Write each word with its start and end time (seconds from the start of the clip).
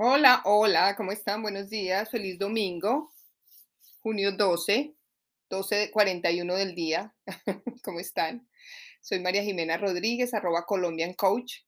Hola, 0.00 0.42
hola, 0.44 0.94
¿cómo 0.94 1.10
están? 1.10 1.42
Buenos 1.42 1.70
días, 1.70 2.08
feliz 2.08 2.38
domingo, 2.38 3.12
junio 3.98 4.30
12, 4.30 4.94
12.41 5.50 6.54
del 6.54 6.76
día. 6.76 7.16
¿Cómo 7.82 7.98
están? 7.98 8.48
Soy 9.00 9.18
María 9.18 9.42
Jimena 9.42 9.76
Rodríguez, 9.76 10.34
arroba 10.34 10.66
Colombian 10.66 11.14
Coach, 11.14 11.62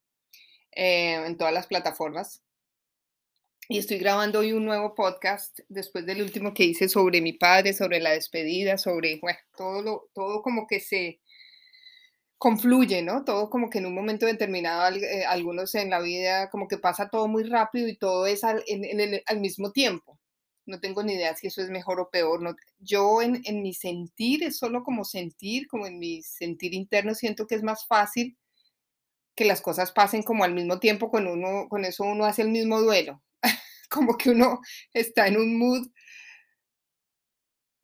eh, 0.71 1.15
en 1.25 1.35
todas 1.35 1.53
las 1.53 1.67
plataformas. 1.67 2.41
Y 3.67 3.79
estoy 3.79 3.97
grabando 3.97 4.39
hoy 4.39 4.53
un 4.53 4.63
nuevo 4.63 4.95
podcast 4.95 5.59
después 5.67 6.05
del 6.05 6.21
último 6.21 6.53
que 6.53 6.63
hice 6.63 6.87
sobre 6.87 7.19
mi 7.19 7.33
padre, 7.33 7.73
sobre 7.73 7.99
la 7.99 8.11
despedida, 8.11 8.77
sobre, 8.77 9.19
todo, 9.57 10.09
todo 10.13 10.41
como 10.41 10.67
que 10.67 10.79
se 10.79 11.19
confluye, 12.41 13.03
¿no? 13.03 13.23
Todo 13.23 13.51
como 13.51 13.69
que 13.69 13.77
en 13.77 13.85
un 13.85 13.93
momento 13.93 14.25
determinado, 14.25 14.95
eh, 14.95 15.25
algunos 15.25 15.75
en 15.75 15.91
la 15.91 16.01
vida, 16.01 16.49
como 16.49 16.67
que 16.67 16.79
pasa 16.79 17.07
todo 17.07 17.27
muy 17.27 17.43
rápido 17.43 17.87
y 17.87 17.95
todo 17.95 18.25
es 18.25 18.43
al, 18.43 18.63
mismo 19.39 19.71
tiempo. 19.71 20.19
No 20.65 20.79
tengo 20.79 21.03
ni 21.03 21.13
idea 21.13 21.35
si 21.35 21.47
eso 21.47 21.61
es 21.61 21.69
mejor 21.69 21.99
o 21.99 22.09
peor. 22.09 22.41
No, 22.41 22.55
yo 22.79 23.21
en, 23.21 23.43
en, 23.45 23.61
mi 23.61 23.75
sentir, 23.75 24.43
es 24.43 24.57
solo 24.57 24.83
como 24.83 25.05
sentir, 25.05 25.67
como 25.67 25.85
en 25.85 25.99
mi 25.99 26.23
sentir 26.23 26.73
interno, 26.73 27.13
siento 27.13 27.45
que 27.45 27.53
es 27.53 27.61
más 27.61 27.85
fácil 27.85 28.35
que 29.35 29.45
las 29.45 29.61
cosas 29.61 29.91
pasen 29.91 30.23
como 30.23 30.43
al 30.43 30.55
mismo 30.55 30.79
tiempo, 30.79 31.11
con, 31.11 31.27
uno, 31.27 31.67
con 31.69 31.85
eso 31.85 32.05
uno 32.05 32.25
hace 32.25 32.41
el 32.41 32.49
mismo 32.49 32.81
duelo. 32.81 33.21
como 33.91 34.17
que 34.17 34.31
uno 34.31 34.61
está 34.93 35.27
en 35.27 35.37
un 35.37 35.59
mood 35.59 35.87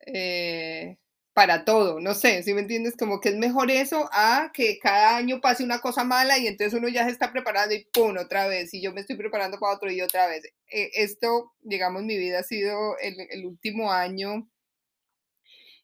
eh, 0.04 0.98
para 1.38 1.64
todo, 1.64 2.00
no 2.00 2.14
sé, 2.14 2.42
si 2.42 2.52
me 2.52 2.62
entiendes? 2.62 2.96
Como 2.96 3.20
que 3.20 3.28
es 3.28 3.36
mejor 3.36 3.70
eso 3.70 4.10
a 4.12 4.50
que 4.52 4.80
cada 4.80 5.16
año 5.16 5.40
pase 5.40 5.62
una 5.62 5.80
cosa 5.80 6.02
mala 6.02 6.36
y 6.36 6.48
entonces 6.48 6.76
uno 6.76 6.88
ya 6.88 7.04
se 7.04 7.12
está 7.12 7.30
preparando 7.30 7.76
y 7.76 7.84
¡pum! 7.92 8.16
otra 8.18 8.48
vez, 8.48 8.74
y 8.74 8.82
yo 8.82 8.92
me 8.92 9.02
estoy 9.02 9.14
preparando 9.14 9.56
para 9.60 9.76
otro 9.76 9.88
y 9.88 10.00
otra 10.00 10.26
vez. 10.26 10.42
Eh, 10.68 10.90
esto, 10.94 11.52
digamos, 11.60 12.02
mi 12.02 12.18
vida 12.18 12.40
ha 12.40 12.42
sido 12.42 12.96
el 12.98 13.46
último 13.46 13.92
año 13.92 14.48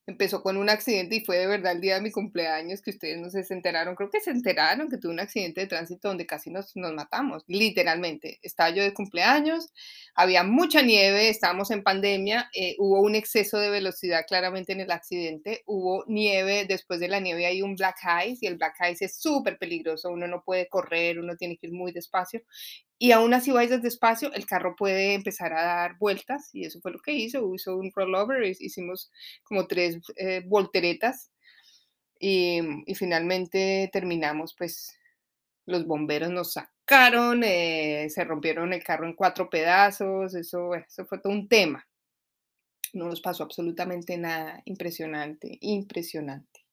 empezó 0.06 0.42
con 0.42 0.56
un 0.56 0.68
accidente 0.68 1.16
y 1.16 1.20
fue 1.24 1.38
de 1.38 1.46
verdad 1.46 1.72
el 1.72 1.80
día 1.80 1.94
de 1.94 2.02
mi 2.02 2.10
cumpleaños 2.10 2.82
que 2.82 2.90
ustedes 2.90 3.18
no 3.18 3.30
se 3.30 3.44
enteraron, 3.52 3.94
creo 3.94 4.10
que 4.10 4.20
se 4.20 4.30
enteraron 4.30 4.88
que 4.88 4.98
tuve 4.98 5.12
un 5.12 5.20
accidente 5.20 5.62
de 5.62 5.66
tránsito 5.66 6.08
donde 6.08 6.26
casi 6.26 6.50
nos, 6.50 6.76
nos 6.76 6.92
matamos, 6.92 7.44
literalmente. 7.46 8.38
Estaba 8.42 8.70
yo 8.70 8.82
de 8.82 8.92
cumpleaños, 8.92 9.72
había 10.14 10.44
mucha 10.44 10.82
nieve, 10.82 11.28
estábamos 11.28 11.70
en 11.70 11.82
pandemia, 11.82 12.50
eh, 12.54 12.76
hubo 12.78 13.00
un 13.00 13.14
exceso 13.14 13.58
de 13.58 13.70
velocidad 13.70 14.24
claramente 14.26 14.72
en 14.72 14.80
el 14.80 14.90
accidente, 14.90 15.62
hubo 15.66 16.04
nieve, 16.06 16.66
después 16.68 17.00
de 17.00 17.08
la 17.08 17.20
nieve 17.20 17.46
hay 17.46 17.62
un 17.62 17.74
black 17.76 17.96
ice 18.26 18.44
y 18.44 18.46
el 18.46 18.56
black 18.56 18.76
ice 18.90 19.06
es 19.06 19.16
súper 19.16 19.58
peligroso, 19.58 20.10
uno 20.10 20.26
no 20.26 20.42
puede 20.44 20.68
correr, 20.68 21.18
uno 21.18 21.36
tiene 21.36 21.56
que 21.56 21.68
ir 21.68 21.72
muy 21.72 21.92
despacio 21.92 22.42
y 22.98 23.12
aún 23.12 23.34
así 23.34 23.50
vayas 23.50 23.82
despacio, 23.82 24.32
el 24.32 24.46
carro 24.46 24.76
puede 24.76 25.14
empezar 25.14 25.52
a 25.52 25.64
dar 25.64 25.98
vueltas 25.98 26.50
y 26.52 26.64
eso 26.64 26.80
fue 26.80 26.92
lo 26.92 27.00
que 27.00 27.12
hizo. 27.12 27.54
Hizo 27.54 27.76
un 27.76 27.90
rollover, 27.94 28.44
hicimos 28.44 29.10
como 29.42 29.66
tres 29.66 29.98
eh, 30.16 30.42
volteretas 30.46 31.32
y, 32.18 32.60
y, 32.86 32.94
finalmente 32.94 33.90
terminamos, 33.92 34.54
pues 34.56 34.96
los 35.66 35.86
bomberos 35.86 36.30
nos 36.30 36.52
sacaron, 36.54 37.42
eh, 37.44 38.06
se 38.10 38.24
rompieron 38.24 38.72
el 38.72 38.84
carro 38.84 39.06
en 39.06 39.14
cuatro 39.14 39.50
pedazos, 39.50 40.34
eso, 40.34 40.74
eso 40.74 41.06
fue 41.06 41.20
todo 41.20 41.32
un 41.32 41.48
tema. 41.48 41.86
No 42.94 43.06
nos 43.06 43.20
pasó 43.20 43.44
absolutamente 43.44 44.16
nada 44.18 44.62
impresionante, 44.66 45.58
impresionante 45.60 46.63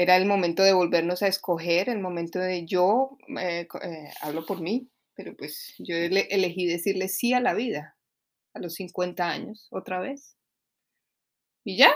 era 0.00 0.16
el 0.16 0.24
momento 0.24 0.62
de 0.62 0.72
volvernos 0.72 1.22
a 1.22 1.28
escoger, 1.28 1.90
el 1.90 1.98
momento 1.98 2.38
de 2.38 2.64
yo, 2.64 3.18
eh, 3.38 3.68
eh, 3.82 4.10
hablo 4.22 4.46
por 4.46 4.62
mí, 4.62 4.88
pero 5.14 5.36
pues 5.36 5.74
yo 5.78 5.94
elegí 5.94 6.64
decirle 6.64 7.08
sí 7.08 7.34
a 7.34 7.40
la 7.40 7.52
vida 7.52 7.98
a 8.54 8.60
los 8.60 8.76
50 8.76 9.28
años, 9.28 9.68
otra 9.70 10.00
vez. 10.00 10.38
Y 11.64 11.76
ya, 11.76 11.92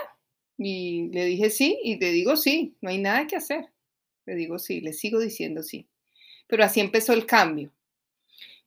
y 0.55 1.09
le 1.13 1.25
dije 1.25 1.49
sí 1.49 1.79
y 1.83 1.97
le 1.97 2.11
digo 2.11 2.37
sí, 2.37 2.77
no 2.79 2.91
hay 2.91 2.99
nada 2.99 3.25
que 3.25 3.37
hacer. 3.37 3.71
Le 4.27 4.35
digo 4.35 4.59
sí, 4.59 4.81
le 4.81 4.93
sigo 4.93 5.19
diciendo 5.19 5.63
sí. 5.63 5.89
Pero 6.45 6.63
así 6.63 6.81
empezó 6.81 7.13
el 7.13 7.25
cambio. 7.25 7.73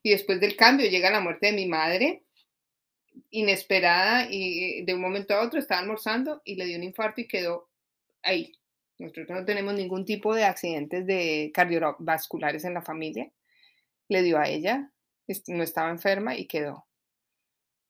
Y 0.03 0.11
después 0.11 0.41
del 0.41 0.57
cambio 0.57 0.91
llega 0.91 1.13
la 1.13 1.21
muerte 1.21 1.47
de 1.47 1.53
mi 1.53 1.67
madre, 1.67 2.25
inesperada, 3.31 4.27
y 4.29 4.83
de 4.85 4.95
un 4.95 5.01
momento 5.01 5.35
a 5.35 5.47
otro 5.47 5.61
estaba 5.61 5.81
almorzando 5.81 6.43
y 6.45 6.57
le 6.57 6.67
dio 6.67 6.77
un 6.77 6.83
infarto 6.83 7.21
y 7.21 7.29
quedó 7.29 7.69
ahí, 8.23 8.58
nosotros 8.99 9.29
no 9.31 9.45
tenemos 9.45 9.75
ningún 9.75 10.05
tipo 10.05 10.35
de 10.35 10.45
accidentes 10.45 11.07
de 11.07 11.51
cardiovasculares 11.55 12.65
en 12.65 12.75
la 12.75 12.83
familia. 12.83 13.31
Le 14.09 14.23
dio 14.23 14.39
a 14.39 14.49
ella, 14.49 14.91
no 15.49 15.63
estaba 15.63 15.91
enferma 15.91 16.37
y 16.37 16.47
quedó. 16.47 16.89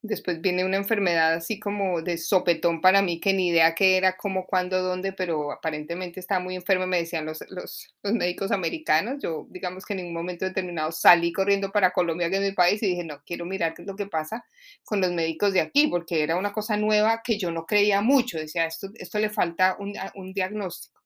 Después 0.01 0.39
viene 0.39 0.63
una 0.63 0.77
enfermedad 0.77 1.33
así 1.33 1.59
como 1.59 2.01
de 2.01 2.17
sopetón 2.17 2.79
para 2.79 3.01
mí, 3.01 3.19
que 3.19 3.33
ni 3.33 3.49
idea 3.49 3.75
qué 3.75 3.97
era, 3.97 4.15
cómo, 4.15 4.45
cuándo, 4.45 4.81
dónde, 4.81 5.11
pero 5.11 5.51
aparentemente 5.51 6.21
estaba 6.21 6.39
muy 6.39 6.55
enferma, 6.55 6.85
me 6.85 6.99
decían 6.99 7.25
los, 7.25 7.43
los, 7.49 7.93
médicos 8.03 8.51
americanos. 8.51 9.17
Yo, 9.21 9.45
digamos 9.49 9.85
que 9.85 9.93
en 9.93 9.97
ningún 9.97 10.13
momento 10.13 10.45
determinado 10.45 10.93
salí 10.93 11.33
corriendo 11.33 11.69
para 11.71 11.91
Colombia, 11.91 12.29
que 12.29 12.37
es 12.37 12.41
mi 12.41 12.53
país, 12.53 12.81
y 12.81 12.87
dije, 12.87 13.03
no, 13.03 13.21
quiero 13.25 13.45
mirar 13.45 13.73
qué 13.73 13.81
es 13.81 13.87
lo 13.89 13.95
que 13.97 14.07
pasa 14.07 14.45
con 14.85 15.01
los 15.01 15.11
médicos 15.11 15.51
de 15.51 15.61
aquí, 15.61 15.87
porque 15.87 16.23
era 16.23 16.37
una 16.37 16.53
cosa 16.53 16.77
nueva 16.77 17.21
que 17.21 17.37
yo 17.37 17.51
no 17.51 17.65
creía 17.65 17.99
mucho. 18.01 18.37
Decía, 18.37 18.65
esto, 18.67 18.87
esto 18.95 19.19
le 19.19 19.29
falta 19.29 19.75
un, 19.79 19.95
un 20.15 20.31
diagnóstico. 20.31 20.98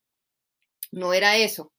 No 0.93 1.11
era 1.13 1.37
eso. 1.37 1.73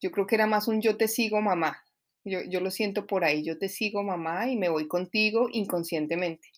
Yo 0.00 0.10
creo 0.10 0.26
que 0.26 0.34
era 0.34 0.46
más 0.46 0.66
un 0.66 0.80
yo 0.80 0.96
te 0.96 1.08
sigo, 1.08 1.42
mamá. 1.42 1.84
Yo, 2.24 2.40
yo 2.48 2.60
lo 2.60 2.70
siento 2.70 3.06
por 3.06 3.22
ahí, 3.22 3.44
yo 3.44 3.58
te 3.58 3.68
sigo, 3.68 4.02
mamá, 4.02 4.50
y 4.50 4.56
me 4.56 4.70
voy 4.70 4.88
contigo 4.88 5.48
inconscientemente. 5.52 6.48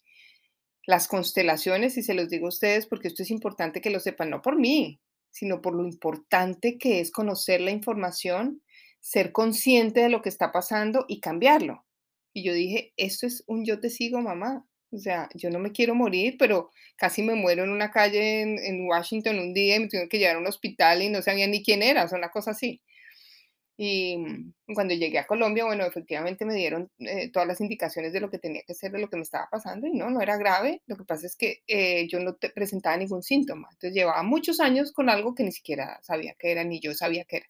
Las 0.86 1.08
constelaciones, 1.08 1.96
y 1.96 2.04
se 2.04 2.14
los 2.14 2.28
digo 2.28 2.46
a 2.46 2.50
ustedes 2.50 2.86
porque 2.86 3.08
esto 3.08 3.24
es 3.24 3.32
importante 3.32 3.80
que 3.80 3.90
lo 3.90 3.98
sepan, 3.98 4.30
no 4.30 4.42
por 4.42 4.56
mí, 4.56 5.00
sino 5.32 5.60
por 5.60 5.74
lo 5.74 5.84
importante 5.84 6.78
que 6.78 7.00
es 7.00 7.10
conocer 7.10 7.60
la 7.60 7.72
información, 7.72 8.62
ser 9.00 9.32
consciente 9.32 10.00
de 10.00 10.08
lo 10.08 10.22
que 10.22 10.28
está 10.28 10.52
pasando 10.52 11.04
y 11.08 11.18
cambiarlo. 11.18 11.84
Y 12.32 12.44
yo 12.44 12.54
dije, 12.54 12.92
esto 12.96 13.26
es 13.26 13.42
un 13.48 13.64
yo 13.64 13.80
te 13.80 13.90
sigo, 13.90 14.20
mamá. 14.20 14.64
O 14.92 14.98
sea, 14.98 15.28
yo 15.34 15.50
no 15.50 15.58
me 15.58 15.72
quiero 15.72 15.94
morir, 15.94 16.36
pero 16.38 16.70
casi 16.96 17.22
me 17.22 17.34
muero 17.34 17.64
en 17.64 17.70
una 17.70 17.90
calle 17.90 18.42
en, 18.42 18.86
Washington 18.86 19.38
un 19.38 19.52
día 19.52 19.76
y 19.76 19.80
me 19.80 19.88
tuvieron 19.88 20.08
que 20.08 20.18
llevar 20.18 20.36
a 20.36 20.38
un 20.38 20.46
hospital 20.46 21.02
y 21.02 21.08
no 21.10 21.22
sabía 21.22 21.46
ni 21.46 21.62
quién 21.62 21.82
era, 21.82 22.04
o 22.04 22.08
sea, 22.08 22.18
una 22.18 22.30
cosa 22.30 22.52
así. 22.52 22.82
Y 23.78 24.16
mm, 24.18 24.74
cuando 24.74 24.94
llegué 24.94 25.18
a 25.18 25.26
Colombia, 25.26 25.64
bueno, 25.64 25.84
efectivamente 25.84 26.44
me 26.44 26.54
dieron 26.54 26.90
eh, 26.98 27.30
todas 27.30 27.46
las 27.46 27.60
indicaciones 27.60 28.12
de 28.12 28.20
lo 28.20 28.30
que 28.30 28.38
tenía 28.38 28.62
que 28.66 28.74
ser, 28.74 28.92
de 28.92 29.00
lo 29.00 29.08
que 29.10 29.16
me 29.16 29.22
estaba 29.22 29.48
pasando, 29.50 29.86
y 29.86 29.92
no, 29.92 30.10
no 30.10 30.20
era 30.22 30.36
grave. 30.36 30.82
Lo 30.86 30.96
que 30.96 31.04
pasa 31.04 31.26
es 31.26 31.36
que 31.36 31.62
eh, 31.66 32.08
yo 32.08 32.20
no 32.20 32.36
presentaba 32.54 32.96
ningún 32.96 33.22
síntoma. 33.22 33.68
Entonces 33.72 33.94
llevaba 33.94 34.22
muchos 34.22 34.60
años 34.60 34.92
con 34.92 35.10
algo 35.10 35.34
que 35.34 35.44
ni 35.44 35.52
siquiera 35.52 36.00
sabía 36.02 36.34
que 36.38 36.52
era, 36.52 36.64
ni 36.64 36.80
yo 36.80 36.94
sabía 36.94 37.24
que 37.24 37.38
era. 37.38 37.46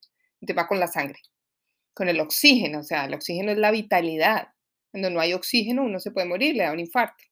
te 0.46 0.52
va 0.54 0.66
con 0.66 0.80
la 0.80 0.88
sangre, 0.88 1.20
con 1.94 2.08
el 2.08 2.20
oxígeno, 2.20 2.80
o 2.80 2.84
sea, 2.84 3.06
el 3.06 3.14
oxígeno 3.14 3.52
es 3.52 3.58
la 3.58 3.70
vitalidad. 3.70 4.48
Cuando 4.90 5.10
no 5.10 5.20
hay 5.20 5.34
oxígeno, 5.34 5.84
uno 5.84 6.00
se 6.00 6.10
puede 6.10 6.26
morir, 6.26 6.56
le 6.56 6.64
da 6.64 6.72
un 6.72 6.80
infarto. 6.80 7.24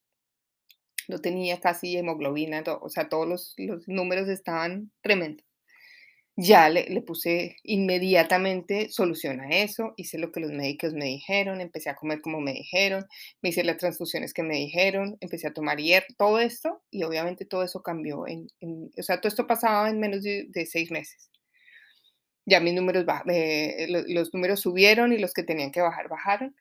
No 1.07 1.19
tenía 1.19 1.59
casi 1.59 1.97
hemoglobina, 1.97 2.63
o 2.81 2.89
sea, 2.89 3.09
todos 3.09 3.27
los, 3.27 3.55
números 3.87 4.29
estaban 4.29 4.91
tremendos. 5.01 5.45
Ya 6.37 6.67
le, 6.69 7.01
puse 7.01 7.55
inmediatamente 7.63 8.89
solución 8.89 9.39
a 9.39 9.49
eso, 9.49 9.93
hice 9.95 10.17
lo 10.17 10.33
que 10.33 10.41
los 10.41 10.51
médicos 10.51 10.93
me 10.93 11.05
dijeron, 11.05 11.61
empecé 11.61 11.89
a 11.89 11.95
comer 11.95 12.19
como 12.19 12.41
me 12.41 12.51
dijeron, 12.51 13.05
me 13.41 13.49
hice 13.49 13.63
las 13.63 13.77
transfusiones 13.77 14.33
que 14.33 14.43
me 14.43 14.57
dijeron, 14.57 15.17
empecé 15.21 15.47
a 15.47 15.53
tomar 15.53 15.77
hierro, 15.77 16.07
todo 16.17 16.39
esto, 16.39 16.83
y 16.91 17.03
obviamente 17.03 17.45
todo 17.45 17.63
eso 17.63 17.81
cambió. 17.81 18.27
En, 18.27 18.47
o 18.97 19.03
sea, 19.03 19.21
todo 19.21 19.29
esto 19.29 19.47
pasaba 19.47 19.89
en 19.89 19.99
menos 20.01 20.23
de, 20.23 20.65
seis 20.69 20.91
meses. 20.91 21.29
Ya 22.45 22.59
mis 22.59 22.73
números, 22.73 23.05
eh, 23.27 23.87
los 23.89 24.33
números 24.33 24.59
subieron 24.59 25.13
y 25.13 25.17
los 25.19 25.33
que 25.33 25.43
tenían 25.43 25.71
que 25.71 25.81
bajar, 25.81 26.09
bajaron 26.09 26.55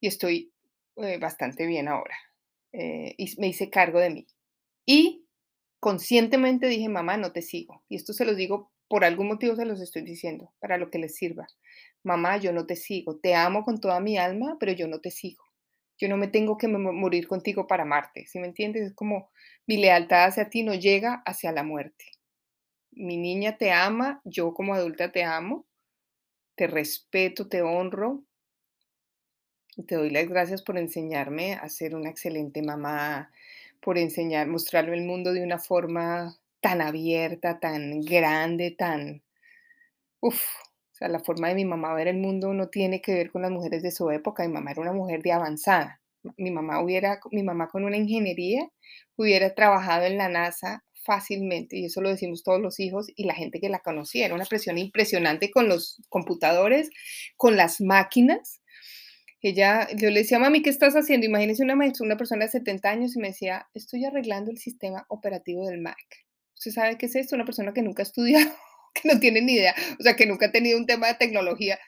y 0.00 0.08
estoy 0.08 0.52
eh, 0.96 1.18
bastante 1.18 1.66
bien 1.66 1.88
ahora. 1.88 2.16
Eh, 2.72 3.14
y 3.18 3.34
me 3.40 3.48
hice 3.48 3.70
cargo 3.70 3.98
de 4.00 4.10
mí. 4.10 4.26
Y 4.86 5.26
conscientemente 5.80 6.66
dije, 6.68 6.88
mamá, 6.88 7.16
no 7.16 7.32
te 7.32 7.42
sigo. 7.42 7.84
Y 7.88 7.96
esto 7.96 8.12
se 8.12 8.24
los 8.24 8.36
digo, 8.36 8.72
por 8.88 9.04
algún 9.04 9.28
motivo 9.28 9.56
se 9.56 9.64
los 9.64 9.80
estoy 9.80 10.02
diciendo, 10.02 10.52
para 10.60 10.78
lo 10.78 10.90
que 10.90 10.98
les 10.98 11.16
sirva. 11.16 11.46
Mamá, 12.02 12.38
yo 12.38 12.52
no 12.52 12.66
te 12.66 12.76
sigo. 12.76 13.18
Te 13.18 13.34
amo 13.34 13.64
con 13.64 13.80
toda 13.80 14.00
mi 14.00 14.18
alma, 14.18 14.56
pero 14.60 14.72
yo 14.72 14.88
no 14.88 15.00
te 15.00 15.10
sigo. 15.10 15.44
Yo 15.98 16.08
no 16.08 16.16
me 16.16 16.28
tengo 16.28 16.56
que 16.56 16.68
morir 16.68 17.28
contigo 17.28 17.66
para 17.66 17.82
amarte. 17.82 18.26
¿Sí 18.26 18.38
me 18.40 18.46
entiendes? 18.46 18.82
Es 18.88 18.94
como 18.94 19.30
mi 19.66 19.76
lealtad 19.76 20.26
hacia 20.26 20.48
ti 20.48 20.62
no 20.62 20.74
llega 20.74 21.22
hacia 21.26 21.52
la 21.52 21.62
muerte. 21.62 22.06
Mi 22.92 23.16
niña 23.16 23.58
te 23.58 23.72
ama, 23.72 24.20
yo 24.24 24.54
como 24.54 24.74
adulta 24.74 25.12
te 25.12 25.24
amo, 25.24 25.66
te 26.56 26.66
respeto, 26.66 27.48
te 27.48 27.62
honro, 27.62 28.24
te 29.82 29.96
doy 29.96 30.10
las 30.10 30.28
gracias 30.28 30.62
por 30.62 30.78
enseñarme 30.78 31.54
a 31.54 31.68
ser 31.68 31.94
una 31.94 32.10
excelente 32.10 32.62
mamá, 32.62 33.32
por 33.80 33.98
enseñar, 33.98 34.46
mostrarle 34.46 34.94
el 34.94 35.04
mundo 35.04 35.32
de 35.32 35.42
una 35.42 35.58
forma 35.58 36.36
tan 36.60 36.80
abierta, 36.80 37.60
tan 37.60 38.02
grande, 38.02 38.70
tan... 38.72 39.22
Uf, 40.20 40.42
sea, 41.00 41.08
la 41.08 41.20
forma 41.20 41.48
de 41.48 41.54
mi 41.54 41.64
mamá 41.64 41.94
ver 41.94 42.08
el 42.08 42.18
mundo 42.18 42.54
no 42.54 42.68
tiene 42.68 43.00
que 43.00 43.14
ver 43.14 43.30
con 43.30 43.42
las 43.42 43.50
mujeres 43.50 43.82
de 43.82 43.90
su 43.90 44.10
época. 44.10 44.46
Mi 44.46 44.52
mamá 44.52 44.70
era 44.70 44.82
una 44.82 44.92
mujer 44.92 45.22
de 45.22 45.32
avanzada. 45.32 46.00
Mi 46.36 46.50
mamá 46.50 46.82
hubiera, 46.82 47.18
mi 47.32 47.42
mamá 47.42 47.68
con 47.68 47.84
una 47.84 47.96
ingeniería 47.96 48.68
hubiera 49.16 49.54
trabajado 49.54 50.04
en 50.04 50.18
la 50.18 50.28
NASA 50.28 50.84
fácilmente, 51.02 51.78
y 51.78 51.86
eso 51.86 52.02
lo 52.02 52.10
decimos 52.10 52.42
todos 52.42 52.60
los 52.60 52.78
hijos 52.78 53.06
y 53.16 53.24
la 53.24 53.34
gente 53.34 53.58
que 53.58 53.70
la 53.70 53.78
conocía. 53.78 54.26
Era 54.26 54.34
una 54.34 54.44
presión 54.44 54.76
impresionante 54.76 55.50
con 55.50 55.66
los 55.66 56.02
computadores, 56.10 56.90
con 57.38 57.56
las 57.56 57.80
máquinas. 57.80 58.59
Ella, 59.42 59.88
yo 59.96 60.10
le 60.10 60.20
decía, 60.20 60.38
mami, 60.38 60.60
¿qué 60.60 60.68
estás 60.68 60.94
haciendo? 60.94 61.26
Imagínese 61.26 61.62
una, 61.62 61.74
una 61.74 62.16
persona 62.16 62.44
de 62.44 62.50
70 62.50 62.90
años 62.90 63.16
y 63.16 63.20
me 63.20 63.28
decía, 63.28 63.68
estoy 63.72 64.04
arreglando 64.04 64.50
el 64.50 64.58
sistema 64.58 65.06
operativo 65.08 65.66
del 65.66 65.80
Mac. 65.80 65.96
¿Usted 66.56 66.72
sabe 66.72 66.98
qué 66.98 67.06
es 67.06 67.16
esto? 67.16 67.36
Una 67.36 67.46
persona 67.46 67.72
que 67.72 67.80
nunca 67.80 68.02
ha 68.02 68.04
estudiado, 68.04 68.52
que 68.94 69.08
no 69.08 69.18
tiene 69.18 69.40
ni 69.40 69.54
idea, 69.54 69.74
o 69.98 70.02
sea, 70.02 70.14
que 70.14 70.26
nunca 70.26 70.46
ha 70.46 70.52
tenido 70.52 70.78
un 70.78 70.84
tema 70.84 71.08
de 71.08 71.14
tecnología. 71.14 71.78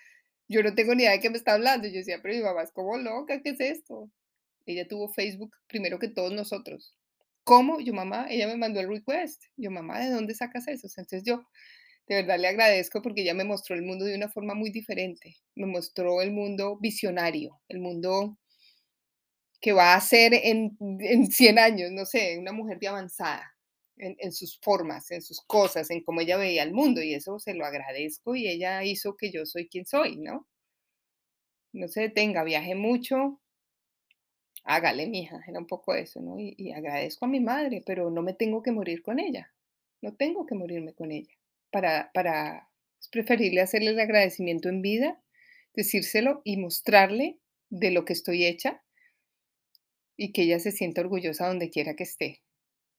Yo 0.48 0.62
no 0.62 0.74
tengo 0.74 0.94
ni 0.94 1.02
idea 1.02 1.12
de 1.12 1.20
qué 1.20 1.28
me 1.28 1.36
está 1.36 1.52
hablando. 1.54 1.88
Yo 1.88 1.94
decía, 1.94 2.20
pero 2.22 2.34
mi 2.34 2.42
mamá 2.42 2.62
es 2.62 2.72
como 2.72 2.96
loca, 2.96 3.42
¿qué 3.42 3.50
es 3.50 3.60
esto? 3.60 4.10
Ella 4.64 4.88
tuvo 4.88 5.08
Facebook 5.10 5.54
primero 5.66 5.98
que 5.98 6.08
todos 6.08 6.32
nosotros. 6.32 6.94
¿Cómo? 7.44 7.80
Yo, 7.80 7.92
mamá, 7.92 8.28
ella 8.30 8.46
me 8.46 8.56
mandó 8.56 8.80
el 8.80 8.88
request. 8.88 9.42
Yo, 9.56 9.70
mamá, 9.70 10.00
¿de 10.00 10.10
dónde 10.10 10.34
sacas 10.34 10.68
eso? 10.68 10.86
Entonces 10.86 11.24
yo 11.24 11.44
de 12.06 12.16
verdad 12.16 12.38
le 12.38 12.48
agradezco 12.48 13.00
porque 13.02 13.22
ella 13.22 13.34
me 13.34 13.44
mostró 13.44 13.74
el 13.76 13.82
mundo 13.82 14.04
de 14.04 14.16
una 14.16 14.28
forma 14.28 14.54
muy 14.54 14.70
diferente. 14.70 15.36
Me 15.54 15.66
mostró 15.66 16.20
el 16.22 16.32
mundo 16.32 16.78
visionario, 16.78 17.60
el 17.68 17.80
mundo 17.80 18.38
que 19.60 19.72
va 19.72 19.94
a 19.94 20.00
ser 20.00 20.34
en, 20.34 20.76
en 21.00 21.30
100 21.30 21.58
años, 21.58 21.90
no 21.92 22.04
sé, 22.04 22.36
una 22.38 22.52
mujer 22.52 22.78
de 22.80 22.88
avanzada 22.88 23.52
en, 23.96 24.32
sus 24.32 24.58
formas, 24.60 25.10
en 25.10 25.22
sus 25.22 25.40
cosas, 25.42 25.90
en 25.90 26.02
cómo 26.02 26.20
ella 26.20 26.36
veía 26.36 26.62
el 26.62 26.72
mundo 26.72 27.02
y 27.02 27.14
eso 27.14 27.38
se 27.38 27.54
lo 27.54 27.64
agradezco 27.64 28.34
y 28.34 28.48
ella 28.48 28.82
hizo 28.84 29.16
que 29.16 29.30
yo 29.30 29.46
soy 29.46 29.68
quien 29.68 29.86
soy, 29.86 30.16
¿no? 30.16 30.48
No 31.72 31.88
se 31.88 32.02
detenga, 32.02 32.44
viaje 32.44 32.74
mucho, 32.74 33.40
hágale, 34.64 35.06
mija, 35.06 35.40
era 35.46 35.58
un 35.58 35.66
poco 35.66 35.94
eso, 35.94 36.20
¿no? 36.20 36.36
Y, 36.38 36.72
agradezco 36.72 37.26
a 37.26 37.28
mi 37.28 37.40
madre, 37.40 37.82
pero 37.86 38.10
no 38.10 38.22
me 38.22 38.34
tengo 38.34 38.62
que 38.62 38.72
morir 38.72 39.02
con 39.02 39.18
ella, 39.18 39.52
no 40.00 40.14
tengo 40.14 40.46
que 40.46 40.54
morirme 40.54 40.94
con 40.94 41.12
ella. 41.12 41.32
Para, 41.72 42.12
para, 42.14 42.68
es 43.00 43.08
preferible 43.08 43.60
hacerle 43.60 43.90
el 43.90 43.98
agradecimiento 43.98 44.68
en 44.68 44.82
vida, 44.82 45.20
decírselo 45.74 46.42
y 46.44 46.56
mostrarle 46.58 47.38
de 47.70 47.90
lo 47.90 48.04
que 48.04 48.12
estoy 48.12 48.44
hecha 48.44 48.84
y 50.16 50.32
que 50.32 50.42
ella 50.42 50.60
se 50.60 50.70
sienta 50.70 51.00
orgullosa 51.00 51.48
donde 51.48 51.70
quiera 51.70 51.96
que 51.96 52.04
esté. 52.04 52.42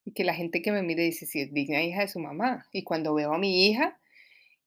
Y 0.04 0.12
que 0.12 0.26
la 0.26 0.34
gente 0.34 0.62
que 0.62 0.74
me 0.74 0.84
mire 0.84 1.04
dice, 1.04 1.26
sí, 1.26 1.40
es 1.40 1.54
digna 1.54 1.82
hija 1.82 2.02
de 2.02 2.10
su 2.10 2.20
mamá. 2.20 2.68
Y 2.74 2.84
cuando 2.84 3.14
veo 3.14 3.34
a 3.34 3.38
mi 3.38 3.70
hija 3.70 3.98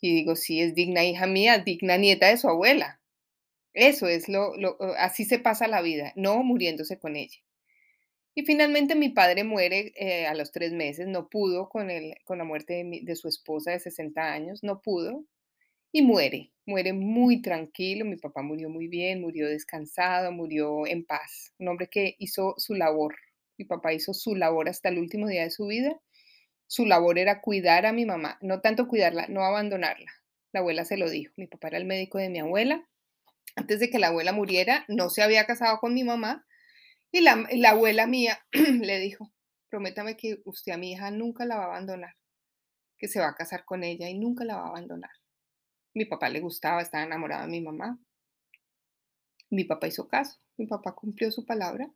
y 0.00 0.14
digo, 0.14 0.37
sí, 0.37 0.61
es 0.61 0.75
digna 0.75 1.05
hija 1.05 1.26
mía, 1.26 1.58
digna 1.58 1.99
nieta 1.99 2.29
de 2.29 2.38
su 2.38 2.49
abuela. 2.49 3.00
Eso 3.75 4.08
es 4.08 4.29
lo, 4.29 4.55
así 4.97 5.26
se 5.26 5.38
pasa 5.38 5.69
la 5.69 5.82
vida, 5.82 6.12
no 6.17 6.43
muriéndose 6.43 6.99
con 6.99 7.17
ella. 7.17 7.38
Y 8.38 8.44
finalmente 8.44 8.94
mi 8.94 9.09
padre 9.09 9.44
muere 9.44 9.94
eh, 9.97 10.27
a 10.27 10.35
los 10.35 10.53
tres 10.53 10.71
meses, 10.75 11.09
no 11.09 11.31
pudo 11.31 11.71
con, 11.71 11.91
el, 11.91 12.17
con 12.25 12.37
la 12.37 12.44
muerte 12.44 12.75
de, 12.75 13.00
de, 13.03 13.17
su 13.17 13.29
esposa 13.29 13.71
de 13.71 13.81
60 13.81 14.21
años, 14.21 14.62
no 14.62 14.83
pudo, 14.83 15.25
y 15.91 16.03
muere, 16.03 16.53
muere 16.67 16.93
muy 16.93 17.41
tranquilo, 17.41 18.05
mi 18.05 18.17
papá 18.17 18.43
murió 18.43 18.69
muy 18.69 18.88
bien, 18.88 19.23
murió 19.23 19.49
descansado, 19.49 20.33
murió 20.33 20.87
en 20.87 21.06
paz, 21.06 21.55
un 21.59 21.69
hombre 21.69 21.88
que 21.88 22.15
hizo 22.19 22.55
su 22.59 22.75
labor, 22.75 23.17
mi 23.56 23.65
papá 23.65 23.94
hizo 23.94 24.12
su 24.12 24.37
labor 24.37 24.69
hasta 24.69 24.91
el 24.91 24.99
último 24.99 25.29
día 25.29 25.44
de 25.44 25.50
su 25.50 25.69
vida, 25.69 25.99
su 26.67 26.85
labor 26.85 27.19
era 27.19 27.41
cuidar 27.41 27.87
a 27.87 27.94
mi 27.94 28.05
mamá, 28.05 28.37
no 28.43 28.61
tanto 28.61 28.87
cuidarla, 28.87 29.29
no 29.29 29.44
abandonarla, 29.44 30.12
la 30.53 30.61
abuela 30.61 30.85
se 30.85 30.99
lo 30.99 31.09
dijo, 31.09 31.32
mi 31.39 31.47
papá 31.47 31.69
era 31.69 31.79
el 31.79 31.87
médico 31.87 32.19
de 32.19 32.29
mi 32.29 32.41
abuela, 32.41 32.87
antes 33.55 33.81
de 33.81 33.89
que 33.89 33.99
la 33.99 34.09
abuela 34.09 34.32
muriera, 34.32 34.85
no 34.89 35.09
se 35.09 35.23
había 35.23 35.47
casado 35.47 35.79
con 35.79 35.94
mi 35.94 36.05
mamá 36.05 36.45
y 37.17 37.23
la, 37.23 37.71
abuela 37.71 38.07
mía 38.07 38.39
le 38.53 38.99
dijo, 39.01 39.33
prométame 39.71 40.17
que 40.17 40.43
usted 40.45 40.73
a 40.73 40.77
mi 40.77 40.93
hija 40.93 41.11
nunca 41.11 41.47
la 41.47 41.57
va 41.57 41.65
a 41.65 41.67
abandonar, 41.69 42.15
que 42.99 43.09
se 43.09 43.21
va 43.21 43.29
a 43.29 43.35
casar 43.35 43.65
con 43.65 43.85
ella 43.85 44.09
y 44.09 44.19
nunca 44.19 44.45
la 44.45 44.57
va 44.57 44.67
a 44.67 44.69
abandonar. 44.69 45.11
Mi 45.95 46.05
papá 46.05 46.29
le 46.29 46.41
gustaba, 46.41 46.83
estaba 46.83 47.05
enamorado 47.05 47.43
de 47.45 47.49
mi 47.49 47.63
mamá. 47.63 47.99
Mi 49.49 49.65
papá 49.65 49.87
hizo 49.87 50.09
caso, 50.09 50.39
mi 50.59 50.67
papá 50.67 50.95
cumplió 50.95 51.31
su 51.31 51.47
palabra. 51.47 51.91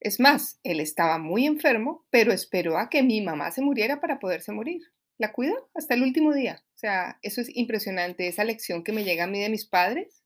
Es 0.00 0.18
más, 0.18 0.58
él 0.64 0.80
estaba 0.80 1.18
muy 1.18 1.46
enfermo, 1.46 2.04
pero 2.10 2.32
esperó 2.32 2.78
a 2.78 2.88
que 2.88 3.04
mi 3.04 3.20
mamá 3.20 3.52
se 3.52 3.62
muriera 3.62 4.00
para 4.00 4.18
poderse 4.18 4.50
morir. 4.50 4.82
La 5.16 5.32
cuidó 5.32 5.70
hasta 5.74 5.94
el 5.94 6.02
último 6.02 6.32
día. 6.32 6.64
O 6.74 6.78
sea, 6.78 7.20
eso 7.22 7.40
es 7.40 7.54
impresionante, 7.54 8.26
esa 8.26 8.42
lección 8.42 8.82
que 8.82 8.92
me 8.92 9.04
llega 9.04 9.24
a 9.24 9.28
mí 9.28 9.40
de 9.40 9.48
mis 9.48 9.68
padres 9.68 10.24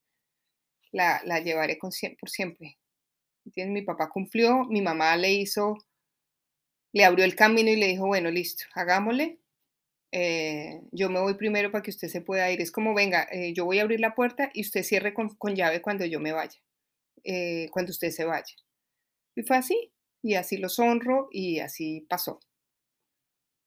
la, 0.93 1.41
llevaré 1.41 1.77
con, 1.77 1.91
por 2.19 2.31
siempre. 2.31 2.79
Mi 3.55 3.83
papá 3.83 4.09
cumplió, 4.09 4.65
mi 4.65 4.83
mamá 4.83 5.17
le 5.17 5.33
hizo, 5.33 5.79
le 6.93 7.05
abrió 7.05 7.25
el 7.25 7.37
camino 7.37 7.71
y 7.71 7.77
le 7.77 7.89
dijo, 7.89 8.07
bueno, 8.07 8.31
listo, 8.31 8.65
hagámosle. 8.75 9.39
Eh, 10.13 10.83
yo 10.93 11.11
me 11.11 11.21
voy 11.21 11.35
primero 11.35 11.71
para 11.71 11.83
que 11.83 11.91
usted 11.91 12.09
se 12.09 12.23
pueda 12.23 12.51
ir. 12.51 12.61
Es 12.61 12.73
como, 12.73 12.95
venga, 12.95 13.29
eh, 13.31 13.53
yo 13.53 13.65
voy 13.65 13.79
a 13.79 13.83
abrir 13.83 14.01
la 14.01 14.15
puerta 14.15 14.51
y 14.55 14.63
usted 14.63 14.83
cierre 14.83 15.13
con, 15.13 15.37
llave 15.55 15.83
cuando 15.83 16.05
yo 16.07 16.21
me 16.21 16.33
vaya, 16.33 16.59
eh, 17.25 17.69
cuando 17.71 17.91
usted 17.91 18.11
se 18.11 18.25
vaya. 18.25 18.55
Y 19.35 19.43
fue 19.43 19.57
así, 19.59 19.93
y 20.23 20.35
así 20.35 20.57
los 20.57 20.79
honro 20.79 21.29
y 21.31 21.61
así 21.61 22.07
pasó. 22.09 22.41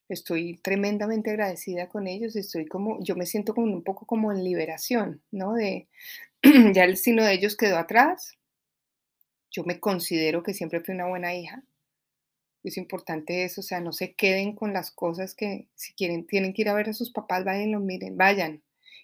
Estoy 0.09 0.57
tremendamente 0.63 1.29
agradecida 1.29 1.87
con 1.87 2.07
ellos, 2.07 2.35
estoy 2.35 2.65
como, 2.65 2.97
yo 3.03 3.15
me 3.15 3.27
siento 3.27 3.53
como 3.53 3.71
un 3.71 3.83
poco 3.83 4.07
como 4.07 4.31
en 4.31 4.43
liberación, 4.43 5.21
¿no? 5.29 5.53
De, 5.53 5.87
ya 6.73 6.83
el 6.85 6.97
sino 6.97 7.23
de 7.23 7.33
ellos 7.33 7.55
quedó 7.55 7.77
atrás. 7.77 8.38
Yo 9.51 9.63
me 9.63 9.79
considero 9.79 10.43
que 10.43 10.53
siempre 10.53 10.81
fui 10.81 10.93
una 10.93 11.07
buena 11.07 11.35
hija. 11.35 11.63
Es 12.63 12.77
importante 12.77 13.45
eso, 13.45 13.61
o 13.61 13.63
sea, 13.63 13.79
no 13.79 13.93
se 13.93 14.13
queden 14.13 14.53
con 14.53 14.73
las 14.73 14.91
cosas 14.91 15.33
que 15.33 15.67
si 15.75 15.93
quieren, 15.93 16.27
tienen 16.27 16.53
que 16.53 16.63
ir 16.63 16.69
a 16.69 16.73
ver 16.73 16.89
a 16.89 16.93
sus 16.93 17.11
papás, 17.11 17.45
vayan, 17.45 17.71
los 17.71 17.81
miren, 17.81 18.17
vayan, 18.17 18.61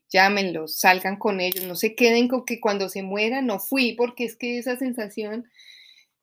llámenlos, 0.10 0.78
salgan 0.78 1.18
con 1.18 1.40
ellos, 1.40 1.66
no 1.66 1.76
se 1.76 1.96
queden 1.96 2.28
con 2.28 2.46
que 2.46 2.60
cuando 2.60 2.90
se 2.90 3.02
mueran 3.02 3.46
no 3.46 3.60
fui, 3.60 3.94
porque 3.94 4.26
es 4.26 4.36
que 4.36 4.58
esa 4.58 4.78
sensación, 4.78 5.50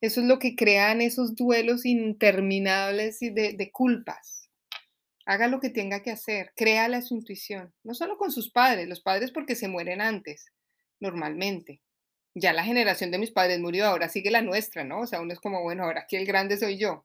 eso 0.03 0.21
es 0.21 0.27
lo 0.27 0.39
que 0.39 0.57
crean 0.57 1.01
esos 1.01 1.35
duelos 1.35 1.87
interminables 1.87 3.19
de, 3.21 3.31
de 3.31 3.71
culpas. 3.73 4.51
Haga 5.25 5.49
lo 5.49 5.61
que 5.61 5.71
tenga 5.71 6.03
que 6.03 6.11
hacer, 6.11 6.53
créale 6.55 6.97
a 6.97 7.03
su 7.03 7.15
intuición, 7.15 7.73
no 7.83 7.95
solo 7.95 8.19
con 8.19 8.31
sus 8.31 8.51
padres, 8.51 8.89
los 8.89 9.01
padres 9.01 9.31
porque 9.31 9.55
se 9.57 9.69
mueren 9.69 10.03
antes, 10.03 10.47
normalmente. 11.01 11.81
Ya 12.35 12.53
la 12.53 12.65
generación 12.65 13.11
de 13.11 13.19
mis 13.19 13.31
padres 13.31 13.61
murió, 13.61 13.87
ahora 13.87 14.09
sigue 14.09 14.31
la 14.31 14.43
nuestra, 14.43 14.85
¿no? 14.85 15.01
O 15.01 15.07
sea, 15.07 15.21
uno 15.21 15.33
es 15.33 15.41
como, 15.41 15.63
bueno, 15.63 15.85
ahora 15.85 16.03
aquí 16.03 16.17
el 16.17 16.27
grande 16.27 16.57
soy 16.57 16.79
yo. 16.79 17.05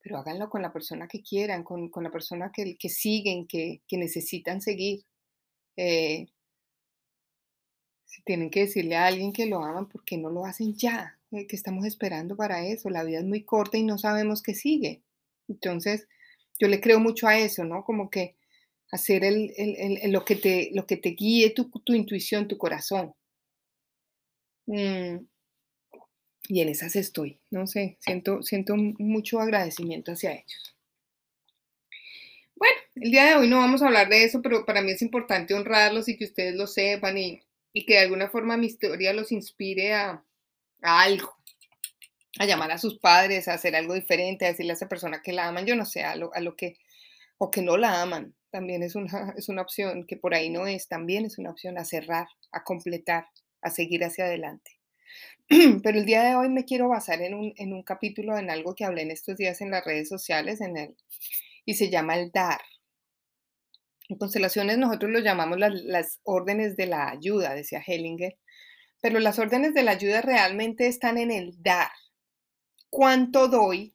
Pero 0.00 0.18
háganlo 0.18 0.50
con 0.50 0.62
la 0.62 0.72
persona 0.72 1.08
que 1.08 1.22
quieran, 1.22 1.64
con, 1.64 1.90
la 2.02 2.10
persona 2.10 2.50
que, 2.52 2.76
que 2.76 2.88
siguen, 2.88 3.46
que, 3.46 3.80
necesitan 3.92 4.60
seguir. 4.60 5.04
Eh, 5.76 6.26
si 8.04 8.22
tienen 8.22 8.50
que 8.50 8.60
decirle 8.60 8.96
a 8.96 9.06
alguien 9.06 9.32
que 9.32 9.46
lo 9.46 9.64
aman, 9.64 9.88
¿por 9.88 10.04
qué 10.04 10.18
no 10.18 10.30
lo 10.30 10.44
hacen 10.44 10.74
ya? 10.74 11.18
Eh, 11.32 11.46
que 11.46 11.56
estamos 11.56 11.84
esperando 11.84 12.36
para 12.36 12.64
eso? 12.66 12.90
La 12.90 13.02
vida 13.02 13.18
es 13.18 13.24
muy 13.24 13.44
corta 13.44 13.76
y 13.76 13.82
no 13.82 13.98
sabemos 13.98 14.42
qué 14.42 14.54
sigue. 14.54 15.02
Entonces, 15.48 16.06
yo 16.58 16.68
le 16.68 16.80
creo 16.80 17.00
mucho 17.00 17.26
a 17.26 17.38
eso, 17.38 17.64
¿no? 17.64 17.84
Como 17.84 18.10
que 18.10 18.36
hacer 18.92 19.24
el, 19.24 19.52
lo, 20.12 20.24
que 20.24 20.36
te, 20.36 20.70
lo 20.72 20.86
que 20.86 20.96
te 20.96 21.10
guíe 21.10 21.50
tu, 21.50 21.68
intuición, 21.88 22.46
tu 22.46 22.56
corazón. 22.58 23.14
Mm, 24.66 25.26
y 26.48 26.60
en 26.60 26.68
esas 26.68 26.94
estoy, 26.96 27.40
no 27.50 27.66
sé, 27.66 27.96
siento, 28.00 28.42
siento 28.42 28.76
mucho 28.76 29.40
agradecimiento 29.40 30.12
hacia 30.12 30.32
ellos. 30.32 30.74
Bueno, 32.56 32.76
el 32.96 33.10
día 33.10 33.24
de 33.26 33.34
hoy 33.36 33.48
no 33.48 33.58
vamos 33.58 33.82
a 33.82 33.86
hablar 33.86 34.08
de 34.08 34.24
eso, 34.24 34.42
pero 34.42 34.64
para 34.64 34.82
mí 34.82 34.92
es 34.92 35.02
importante 35.02 35.54
honrarlos 35.54 36.08
y 36.08 36.16
que 36.16 36.24
ustedes 36.24 36.54
lo 36.54 36.66
sepan 36.66 37.16
y, 37.18 37.42
que 37.72 37.94
de 37.94 38.00
alguna 38.00 38.28
forma 38.28 38.56
mi 38.56 38.66
historia 38.66 39.12
los 39.12 39.32
inspire 39.32 39.94
a, 39.94 40.22
algo, 40.82 41.34
a 42.38 42.46
llamar 42.46 42.70
a 42.72 42.78
sus 42.78 42.98
padres, 42.98 43.48
a 43.48 43.54
hacer 43.54 43.74
algo 43.74 43.94
diferente, 43.94 44.44
a 44.44 44.48
decirle 44.48 44.72
a 44.72 44.74
esa 44.74 44.88
persona 44.88 45.22
que 45.22 45.32
la 45.32 45.48
aman, 45.48 45.66
yo 45.66 45.76
no 45.76 45.84
sé, 45.86 46.04
a 46.04 46.14
lo, 46.14 46.32
a 46.34 46.40
lo 46.40 46.56
que, 46.56 46.76
o 47.38 47.50
que 47.50 47.62
no 47.62 47.76
la 47.76 48.02
aman, 48.02 48.34
también 48.50 48.82
es 48.82 48.94
una, 48.94 49.34
es 49.36 49.48
una 49.48 49.62
opción, 49.62 50.06
que 50.06 50.16
por 50.16 50.34
ahí 50.34 50.50
no 50.50 50.66
es, 50.66 50.88
también 50.88 51.24
es 51.24 51.38
una 51.38 51.50
opción 51.50 51.78
a 51.78 51.84
cerrar, 51.84 52.28
a 52.52 52.62
completar, 52.62 53.26
a 53.64 53.70
seguir 53.70 54.04
hacia 54.04 54.26
adelante. 54.26 54.78
Pero 55.82 55.98
el 55.98 56.06
día 56.06 56.22
de 56.22 56.36
hoy 56.36 56.48
me 56.48 56.64
quiero 56.64 56.88
basar 56.88 57.20
en 57.22 57.34
un, 57.34 57.52
en 57.56 57.72
un 57.72 57.82
capítulo, 57.82 58.38
en 58.38 58.50
algo 58.50 58.74
que 58.74 58.84
hablé 58.84 59.02
en 59.02 59.10
estos 59.10 59.36
días 59.36 59.60
en 59.60 59.70
las 59.70 59.84
redes 59.84 60.08
sociales, 60.08 60.60
en 60.60 60.76
el, 60.76 60.96
y 61.64 61.74
se 61.74 61.90
llama 61.90 62.16
el 62.16 62.30
dar. 62.30 62.60
En 64.08 64.18
constelaciones 64.18 64.78
nosotros 64.78 65.10
lo 65.10 65.18
llamamos 65.18 65.58
las, 65.58 65.74
las 65.82 66.20
órdenes 66.22 66.76
de 66.76 66.86
la 66.86 67.08
ayuda, 67.08 67.54
decía 67.54 67.82
Hellinger, 67.84 68.38
pero 69.00 69.18
las 69.18 69.38
órdenes 69.38 69.74
de 69.74 69.82
la 69.82 69.92
ayuda 69.92 70.20
realmente 70.22 70.86
están 70.86 71.18
en 71.18 71.30
el 71.30 71.62
dar. 71.62 71.90
¿Cuánto 72.90 73.48
doy? 73.48 73.94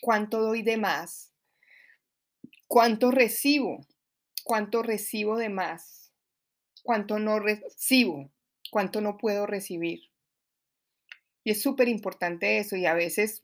¿Cuánto 0.00 0.40
doy 0.40 0.62
de 0.62 0.76
más? 0.76 1.32
¿Cuánto 2.66 3.10
recibo? 3.10 3.86
cuánto 4.46 4.84
recibo 4.84 5.36
de 5.36 5.48
más, 5.48 6.12
cuánto 6.84 7.18
no 7.18 7.40
recibo, 7.40 8.30
cuánto 8.70 9.00
no 9.00 9.16
puedo 9.18 9.46
recibir. 9.46 10.10
Y 11.44 11.50
es 11.52 11.62
súper 11.62 11.88
importante 11.88 12.58
eso 12.58 12.76
y 12.76 12.86
a 12.86 12.94
veces 12.94 13.42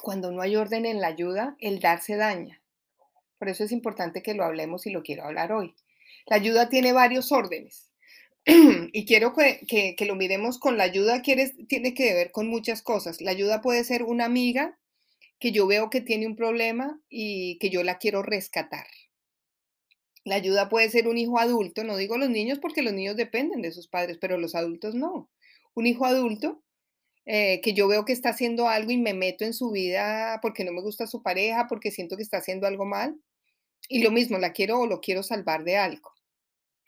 cuando 0.00 0.30
no 0.30 0.42
hay 0.42 0.56
orden 0.56 0.86
en 0.86 1.00
la 1.00 1.08
ayuda, 1.08 1.56
el 1.58 1.80
dar 1.80 2.00
se 2.00 2.16
daña. 2.16 2.60
Por 3.38 3.48
eso 3.48 3.64
es 3.64 3.72
importante 3.72 4.22
que 4.22 4.34
lo 4.34 4.44
hablemos 4.44 4.86
y 4.86 4.90
lo 4.90 5.02
quiero 5.02 5.24
hablar 5.24 5.52
hoy. 5.52 5.74
La 6.26 6.36
ayuda 6.36 6.68
tiene 6.68 6.92
varios 6.92 7.32
órdenes 7.32 7.90
y 8.46 9.04
quiero 9.06 9.34
que, 9.34 9.96
lo 10.06 10.14
miremos 10.14 10.58
con 10.58 10.76
la 10.76 10.84
ayuda, 10.84 11.22
tiene 11.22 11.94
que 11.94 12.14
ver 12.14 12.30
con 12.30 12.48
muchas 12.48 12.82
cosas. 12.82 13.20
La 13.20 13.30
ayuda 13.30 13.60
puede 13.60 13.84
ser 13.84 14.02
una 14.02 14.26
amiga 14.26 14.78
que 15.38 15.52
yo 15.52 15.66
veo 15.66 15.90
que 15.90 16.00
tiene 16.00 16.26
un 16.26 16.36
problema 16.36 17.00
y 17.08 17.58
que 17.58 17.70
yo 17.70 17.82
la 17.82 17.98
quiero 17.98 18.22
rescatar. 18.22 18.86
La 20.24 20.36
ayuda 20.36 20.68
puede 20.68 20.88
ser 20.90 21.06
un 21.06 21.18
hijo 21.18 21.38
adulto, 21.38 21.84
no 21.84 21.96
digo 21.96 22.16
los 22.16 22.30
niños 22.30 22.58
porque 22.58 22.82
los 22.82 22.94
niños 22.94 23.16
dependen 23.16 23.62
de 23.62 23.72
sus 23.72 23.88
padres, 23.88 24.18
pero 24.20 24.38
los 24.38 24.54
adultos 24.54 24.94
no. 24.94 25.30
Un 25.74 25.86
hijo 25.86 26.06
adulto 26.06 26.62
eh, 27.26 27.60
que 27.62 27.72
yo 27.72 27.88
veo 27.88 28.04
que 28.04 28.12
está 28.12 28.30
haciendo 28.30 28.68
algo 28.68 28.90
y 28.90 28.98
me 28.98 29.14
meto 29.14 29.44
en 29.44 29.54
su 29.54 29.70
vida 29.70 30.38
porque 30.42 30.64
no 30.64 30.72
me 30.72 30.82
gusta 30.82 31.06
su 31.06 31.22
pareja, 31.22 31.66
porque 31.68 31.90
siento 31.90 32.16
que 32.16 32.22
está 32.22 32.38
haciendo 32.38 32.66
algo 32.66 32.84
mal. 32.84 33.16
Y 33.88 34.02
lo 34.02 34.10
mismo, 34.10 34.38
la 34.38 34.52
quiero 34.52 34.80
o 34.80 34.86
lo 34.86 35.00
quiero 35.00 35.22
salvar 35.22 35.64
de 35.64 35.76
algo. 35.76 36.12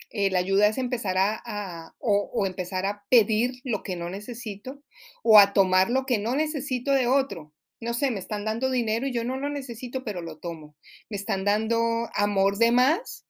Eh, 0.09 0.31
la 0.31 0.39
ayuda 0.39 0.67
es 0.67 0.77
empezar 0.77 1.17
a, 1.17 1.95
o, 1.99 2.45
empezar 2.45 2.85
a 2.85 3.03
pedir 3.09 3.61
lo 3.63 3.83
que 3.83 3.95
no 3.95 4.09
necesito 4.09 4.81
o 5.21 5.37
a 5.37 5.53
tomar 5.53 5.89
lo 5.89 6.05
que 6.05 6.17
no 6.17 6.35
necesito 6.35 6.91
de 6.91 7.07
otro. 7.07 7.53
No 7.79 7.93
sé, 7.93 8.09
me 8.09 8.19
están 8.19 8.45
dando 8.45 8.71
dinero 8.71 9.05
y 9.05 9.13
yo 9.13 9.23
no 9.23 9.37
lo 9.37 9.49
necesito, 9.49 10.03
pero 10.03 10.21
lo 10.21 10.39
tomo. 10.39 10.75
Me 11.09 11.17
están 11.17 11.45
dando 11.45 12.09
amor 12.15 12.57
de 12.57 12.71
más 12.71 13.26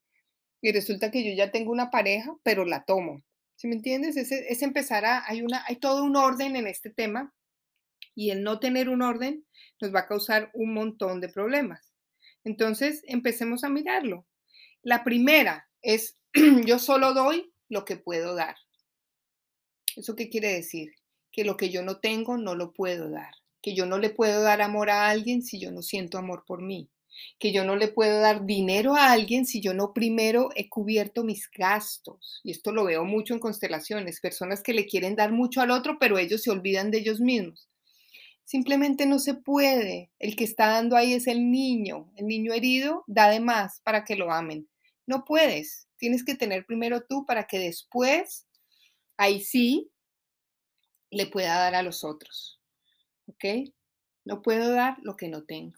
y 0.61 0.71
resulta 0.71 1.11
que 1.11 1.23
yo 1.23 1.33
ya 1.35 1.51
tengo 1.51 1.71
una 1.71 1.91
pareja, 1.91 2.35
pero 2.43 2.65
la 2.65 2.83
tomo. 2.83 3.23
¿Sí 3.55 3.67
me 3.67 3.75
entiendes? 3.75 4.17
Es, 4.17 4.61
empezar 4.61 5.05
a, 5.05 5.23
hay, 5.27 5.43
hay 5.67 5.75
todo 5.77 6.03
un 6.03 6.15
orden 6.15 6.55
en 6.55 6.67
este 6.67 6.89
tema 6.89 7.33
y 8.15 8.31
el 8.31 8.43
no 8.43 8.59
tener 8.59 8.89
un 8.89 9.01
orden 9.01 9.45
nos 9.81 9.93
va 9.93 10.01
a 10.01 10.07
causar 10.07 10.51
un 10.53 10.73
montón 10.73 11.21
de 11.21 11.29
problemas. 11.29 11.93
Entonces, 12.43 13.03
empecemos 13.07 13.63
a 13.63 13.69
mirarlo. 13.69 14.25
La 14.81 15.03
primera 15.03 15.69
es, 15.81 16.17
yo 16.65 16.79
solo 16.79 17.13
doy 17.13 17.51
lo 17.69 17.83
que 17.85 17.97
puedo 17.97 18.35
dar. 18.35 18.55
¿Eso 19.95 20.15
qué 20.15 20.29
quiere 20.29 20.53
decir? 20.53 20.93
Que 21.31 21.43
lo 21.43 21.57
que 21.57 21.69
yo 21.69 21.83
no 21.83 21.99
tengo 21.99 22.37
no 22.37 22.55
lo 22.55 22.73
puedo 22.73 23.09
dar. 23.09 23.33
Que 23.61 23.75
yo 23.75 23.85
no 23.85 23.97
le 23.97 24.11
puedo 24.11 24.41
dar 24.43 24.61
amor 24.61 24.89
a 24.89 25.09
alguien 25.09 25.41
si 25.41 25.59
yo 25.59 25.71
no 25.71 25.81
siento 25.81 26.17
amor 26.17 26.43
por 26.45 26.61
mí 26.61 26.89
que 27.39 27.51
yo 27.51 27.63
no 27.63 27.75
le 27.75 27.87
puedo 27.87 28.19
dar 28.19 28.45
dinero 28.45 28.95
a 28.95 29.11
alguien 29.11 29.45
si 29.45 29.61
yo 29.61 29.73
no 29.73 29.93
primero 29.93 30.49
he 30.55 30.69
cubierto 30.69 31.23
mis 31.23 31.49
gastos. 31.51 32.41
Y 32.43 32.51
esto 32.51 32.71
lo 32.71 32.85
veo 32.85 33.05
mucho 33.05 33.33
en 33.33 33.39
constelaciones, 33.39 34.19
personas 34.19 34.63
que 34.63 34.73
le 34.73 34.85
quieren 34.85 35.15
dar 35.15 35.31
mucho 35.31 35.61
al 35.61 35.71
otro, 35.71 35.97
pero 35.99 36.17
ellos 36.17 36.43
se 36.43 36.51
olvidan 36.51 36.91
de 36.91 36.99
ellos 36.99 37.19
mismos. 37.19 37.69
Simplemente 38.47 39.05
no 39.05 39.19
se 39.19 39.33
puede. 39.33 40.09
El 40.19 40.37
que 40.37 40.45
está 40.45 40.67
dando 40.67 40.95
ahí 40.95 41.13
es 41.13 41.27
el 41.27 41.51
niño. 41.51 42.09
El 42.15 42.27
niño 42.27 42.53
herido 42.53 43.03
da 43.05 43.29
de 43.29 43.41
más 43.41 43.81
para 43.81 44.05
que 44.05 44.15
lo 44.15 44.31
amen. 44.31 44.69
No 45.05 45.25
puedes. 45.25 45.89
Tienes 45.97 46.23
que 46.23 46.35
tener 46.35 46.65
primero 46.65 47.01
tú 47.01 47.25
para 47.25 47.45
que 47.45 47.59
después, 47.59 48.47
ahí 49.17 49.41
sí, 49.41 49.91
le 51.11 51.25
pueda 51.27 51.57
dar 51.57 51.75
a 51.75 51.83
los 51.83 52.05
otros. 52.05 52.61
¿Ok? 53.25 53.69
No 54.23 54.41
puedo 54.41 54.71
dar 54.71 54.97
lo 55.01 55.17
que 55.17 55.27
no 55.27 55.43
tengo. 55.43 55.77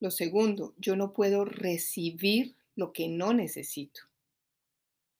Lo 0.00 0.10
segundo, 0.10 0.74
yo 0.78 0.96
no 0.96 1.12
puedo 1.12 1.44
recibir 1.44 2.56
lo 2.74 2.92
que 2.92 3.08
no 3.08 3.34
necesito. 3.34 4.00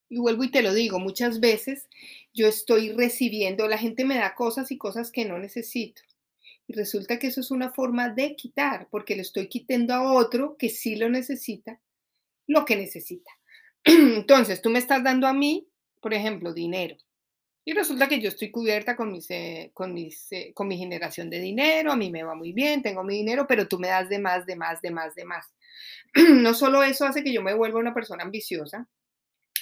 Y 0.09 0.19
vuelvo 0.19 0.43
y 0.43 0.51
te 0.51 0.63
lo 0.63 0.75
digo, 0.75 0.99
muchas 0.99 1.39
veces 1.39 1.89
yo 2.33 2.49
estoy 2.49 2.91
recibiendo, 2.91 3.69
la 3.69 3.79
gente 3.79 4.05
me 4.05 4.17
da 4.17 4.35
cosas 4.35 4.73
y 4.73 4.79
cosas 4.79 5.13
que 5.13 5.25
no 5.25 5.39
necesito. 5.39 6.03
Y 6.67 6.73
resulta 6.73 7.19
que 7.19 7.29
eso 7.29 7.41
es 7.41 7.51
una 7.51 7.73
forma 7.73 8.09
de 8.09 8.35
quitar, 8.37 8.89
porque 8.91 9.15
le 9.15 9.23
estoy 9.23 9.49
quitando 9.49 9.95
a 9.95 10.13
otro 10.13 10.57
que 10.57 10.69
sí 10.69 10.97
lo 10.97 11.09
necesita, 11.09 11.81
lo 12.47 12.65
que 12.65 12.77
necesita. 12.77 13.31
Entonces, 13.85 14.63
tú 14.63 14.71
me 14.71 14.79
estás 14.79 15.05
dando 15.05 15.27
a 15.27 15.33
mí, 15.33 15.69
por 16.01 16.15
ejemplo, 16.15 16.55
dinero. 16.55 16.97
Y 17.65 17.73
resulta 17.75 18.09
que 18.09 18.21
yo 18.21 18.29
estoy 18.29 18.51
cubierta 18.51 18.97
con, 18.97 19.13
mis, 19.13 19.31
eh, 19.31 19.71
con, 19.75 19.93
mis, 19.93 20.33
eh, 20.33 20.53
con 20.55 20.67
mi 20.67 20.79
generación 20.79 21.29
de 21.29 21.41
dinero, 21.41 21.93
a 21.93 21.97
mí 21.97 22.11
me 22.11 22.23
va 22.23 22.35
muy 22.35 22.53
bien, 22.53 22.83
tengo 22.83 23.05
mi 23.05 23.17
dinero, 23.17 23.47
pero 23.47 23.69
tú 23.69 23.79
me 23.79 23.89
das 23.89 24.09
de 24.09 24.19
más, 24.19 24.47
de 24.47 24.57
más, 24.57 24.81
de 24.81 24.91
más, 24.91 25.15
de 25.15 25.25
más. 25.25 25.47
no 26.15 26.55
solo 26.55 26.83
eso 26.83 27.05
hace 27.05 27.23
que 27.23 27.33
yo 27.33 27.43
me 27.43 27.55
vuelva 27.55 27.79
una 27.79 27.95
persona 27.95 28.25
ambiciosa 28.25 28.89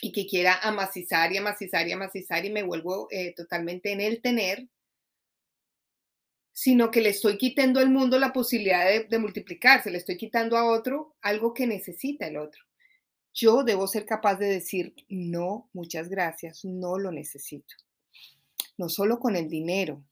y 0.01 0.13
que 0.13 0.27
quiera 0.27 0.59
amacizar 0.63 1.33
y 1.33 1.39
amacizar 1.39 1.89
y 1.89 1.93
amacizar 1.93 2.45
y 2.45 2.51
me 2.51 2.63
vuelvo 2.63 3.09
eh, 3.11 3.35
totalmente 3.35 3.91
en 3.91 4.01
el 4.01 4.23
tener, 4.23 4.69
sino 6.53 6.91
que 6.91 7.01
le 7.01 7.11
estoy 7.11 7.37
quitando 7.37 7.81
al 7.81 7.91
mundo 7.91 8.19
la 8.19 8.33
posibilidad 8.33 8.87
de, 8.87 9.05
de 9.05 9.19
multiplicarse, 9.19 9.91
le 9.91 9.99
estoy 9.99 10.17
quitando 10.17 10.57
a 10.57 10.65
otro 10.65 11.17
algo 11.21 11.53
que 11.53 11.67
necesita 11.67 12.27
el 12.27 12.37
otro 12.37 12.63
yo 13.35 13.63
debo 13.63 13.87
ser 13.87 14.05
capaz 14.05 14.37
de 14.37 14.47
decir, 14.47 14.95
no, 15.09 15.71
muchas 15.73 16.09
gracias, 16.09 16.65
no 16.65 16.99
lo 16.99 17.13
necesito 17.13 17.77
no 18.79 18.89
solo 18.89 19.19
con 19.19 19.37
el 19.37 19.49
dinero, 19.49 20.03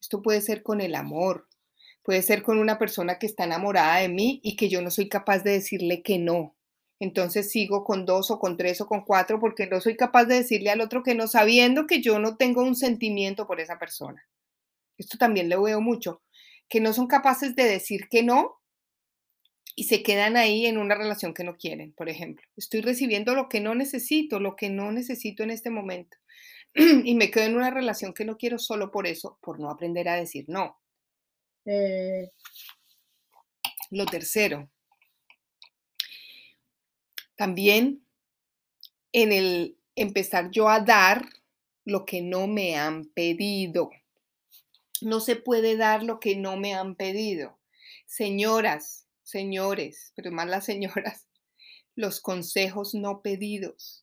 esto 0.00 0.22
puede 0.22 0.40
ser 0.40 0.62
con 0.62 0.80
el 0.80 0.94
amor, 0.94 1.48
puede 2.02 2.22
ser 2.22 2.42
con 2.42 2.58
una 2.58 2.78
persona 2.78 3.18
que 3.18 3.26
está 3.26 3.44
enamorada 3.44 3.98
de 3.98 4.08
mí 4.08 4.40
y 4.42 4.56
que 4.56 4.68
yo 4.68 4.82
no 4.82 4.90
soy 4.90 5.08
capaz 5.08 5.42
de 5.42 5.52
decirle 5.52 6.02
que 6.02 6.18
no. 6.18 6.56
Entonces 7.00 7.50
sigo 7.50 7.84
con 7.84 8.06
dos 8.06 8.30
o 8.30 8.38
con 8.38 8.56
tres 8.56 8.80
o 8.80 8.86
con 8.86 9.04
cuatro 9.04 9.40
porque 9.40 9.66
no 9.66 9.80
soy 9.80 9.96
capaz 9.96 10.26
de 10.26 10.36
decirle 10.36 10.70
al 10.70 10.80
otro 10.80 11.02
que 11.02 11.14
no, 11.14 11.26
sabiendo 11.26 11.86
que 11.86 12.00
yo 12.00 12.18
no 12.18 12.36
tengo 12.36 12.62
un 12.62 12.76
sentimiento 12.76 13.46
por 13.46 13.60
esa 13.60 13.78
persona. 13.78 14.24
Esto 14.98 15.18
también 15.18 15.48
lo 15.48 15.62
veo 15.62 15.80
mucho, 15.80 16.22
que 16.68 16.80
no 16.80 16.92
son 16.92 17.06
capaces 17.06 17.56
de 17.56 17.64
decir 17.64 18.08
que 18.08 18.22
no 18.22 18.60
y 19.74 19.84
se 19.84 20.02
quedan 20.02 20.36
ahí 20.36 20.66
en 20.66 20.78
una 20.78 20.94
relación 20.94 21.34
que 21.34 21.44
no 21.44 21.56
quieren, 21.56 21.92
por 21.94 22.08
ejemplo. 22.08 22.46
Estoy 22.56 22.82
recibiendo 22.82 23.34
lo 23.34 23.48
que 23.48 23.60
no 23.60 23.74
necesito, 23.74 24.38
lo 24.38 24.54
que 24.54 24.68
no 24.68 24.92
necesito 24.92 25.42
en 25.42 25.50
este 25.50 25.70
momento. 25.70 26.16
y 27.04 27.14
me 27.14 27.30
quedo 27.30 27.44
en 27.44 27.56
una 27.56 27.70
relación 27.70 28.14
que 28.14 28.24
no 28.24 28.36
quiero 28.36 28.58
solo 28.58 28.90
por 28.90 29.06
eso, 29.06 29.38
por 29.42 29.60
no 29.60 29.70
aprender 29.70 30.08
a 30.08 30.14
decir 30.14 30.46
no. 30.48 30.78
Eh. 31.64 32.30
lo 33.90 34.04
tercero, 34.06 34.68
también 37.36 38.04
en 39.12 39.32
el 39.32 39.78
empezar 39.94 40.50
yo 40.50 40.68
a 40.68 40.80
dar 40.80 41.24
lo 41.84 42.04
que 42.04 42.22
no 42.22 42.46
me 42.46 42.76
han 42.76 43.04
pedido. 43.04 43.90
No 45.00 45.20
se 45.20 45.36
puede 45.36 45.76
dar 45.76 46.02
lo 46.02 46.20
que 46.20 46.36
no 46.36 46.56
me 46.56 46.74
han 46.74 46.96
pedido. 46.96 47.58
Señoras, 48.06 49.06
señores, 49.22 50.12
pero 50.16 50.32
más 50.32 50.48
las 50.48 50.64
señoras, 50.64 51.28
los 51.94 52.20
consejos 52.20 52.94
no 52.94 53.22
pedidos 53.22 54.02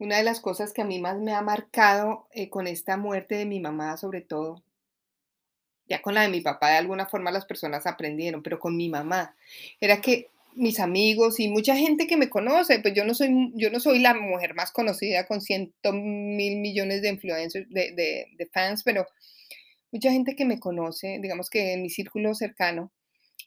una 0.00 0.16
de 0.16 0.24
las 0.24 0.40
cosas 0.40 0.72
que 0.72 0.82
a 0.82 0.86
mí 0.86 0.98
más 0.98 1.18
me 1.18 1.34
ha 1.34 1.42
marcado 1.42 2.26
eh, 2.32 2.48
con 2.48 2.66
esta 2.66 2.96
muerte 2.96 3.36
de 3.36 3.44
mi 3.44 3.60
mamá, 3.60 3.96
sobre 3.98 4.22
todo, 4.22 4.62
ya 5.86 6.00
con 6.02 6.14
la 6.14 6.22
de 6.22 6.28
mi 6.28 6.40
papá, 6.40 6.70
de 6.70 6.78
alguna 6.78 7.06
forma 7.06 7.30
las 7.30 7.44
personas 7.44 7.86
aprendieron, 7.86 8.42
pero 8.42 8.58
con 8.58 8.76
mi 8.76 8.88
mamá, 8.88 9.36
era 9.80 10.00
que 10.00 10.30
mis 10.54 10.80
amigos 10.80 11.38
y 11.38 11.48
mucha 11.48 11.76
gente 11.76 12.06
que 12.06 12.16
me 12.16 12.30
conoce, 12.30 12.80
pues 12.80 12.94
yo 12.94 13.04
no 13.04 13.14
soy, 13.14 13.52
yo 13.54 13.70
no 13.70 13.78
soy 13.78 13.98
la 14.00 14.14
mujer 14.14 14.54
más 14.54 14.72
conocida 14.72 15.26
con 15.26 15.42
cientos 15.42 15.94
mil 15.94 16.56
millones 16.60 17.02
de 17.02 17.10
influencers, 17.10 17.68
de 17.70 18.48
fans, 18.52 18.82
pero 18.82 19.06
mucha 19.92 20.10
gente 20.10 20.34
que 20.34 20.46
me 20.46 20.58
conoce, 20.58 21.18
digamos 21.20 21.50
que 21.50 21.74
en 21.74 21.82
mi 21.82 21.90
círculo 21.90 22.34
cercano, 22.34 22.90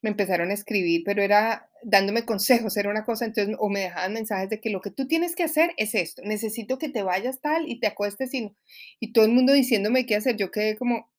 me 0.04 0.10
empezaron 0.12 0.52
a 0.52 0.54
escribir, 0.54 1.04
pero 1.06 1.24
era 1.24 1.70
dándome 1.84 2.26
consejos, 2.26 2.78
era 2.78 2.90
una 2.92 3.06
cosa, 3.06 3.26
entonces, 3.26 3.56
o 3.60 3.70
me 3.70 3.82
dejaban 3.82 4.14
mensajes 4.14 4.50
de 4.50 4.62
que 4.62 4.70
lo 4.70 4.82
que 4.82 4.92
tú 4.92 5.08
tienes 5.08 5.36
que 5.36 5.44
hacer 5.44 5.72
es 5.78 5.96
esto, 5.96 6.22
necesito 6.24 6.78
que 6.78 6.90
te 6.90 7.04
vayas 7.04 7.42
tal 7.42 7.68
y 7.70 7.80
te 7.80 7.88
acuestes 7.88 8.34
y, 8.36 8.52
y 9.00 9.14
todo 9.14 9.26
el 9.26 9.32
mundo 9.32 9.54
diciéndome 9.54 10.06
qué 10.06 10.16
hacer, 10.16 10.38
yo 10.38 10.52
quedé 10.52 10.78
como, 10.78 11.10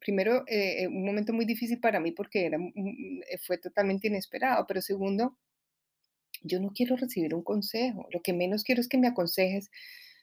primero, 0.00 0.44
eh, 0.48 0.88
un 0.88 1.04
momento 1.06 1.32
muy 1.32 1.46
difícil 1.46 1.80
para 1.80 2.00
mí 2.00 2.12
porque 2.12 2.46
era, 2.46 2.58
eh, 2.58 3.38
fue 3.46 3.58
totalmente 3.58 4.08
inesperado, 4.08 4.66
pero 4.68 4.82
segundo, 4.82 5.36
yo 6.42 6.60
no 6.60 6.70
quiero 6.72 6.96
recibir 6.96 7.34
un 7.34 7.42
consejo, 7.42 8.06
lo 8.12 8.20
que 8.22 8.32
menos 8.32 8.64
quiero 8.64 8.80
es 8.80 8.88
que 8.88 8.98
me 8.98 9.08
aconsejes. 9.08 9.70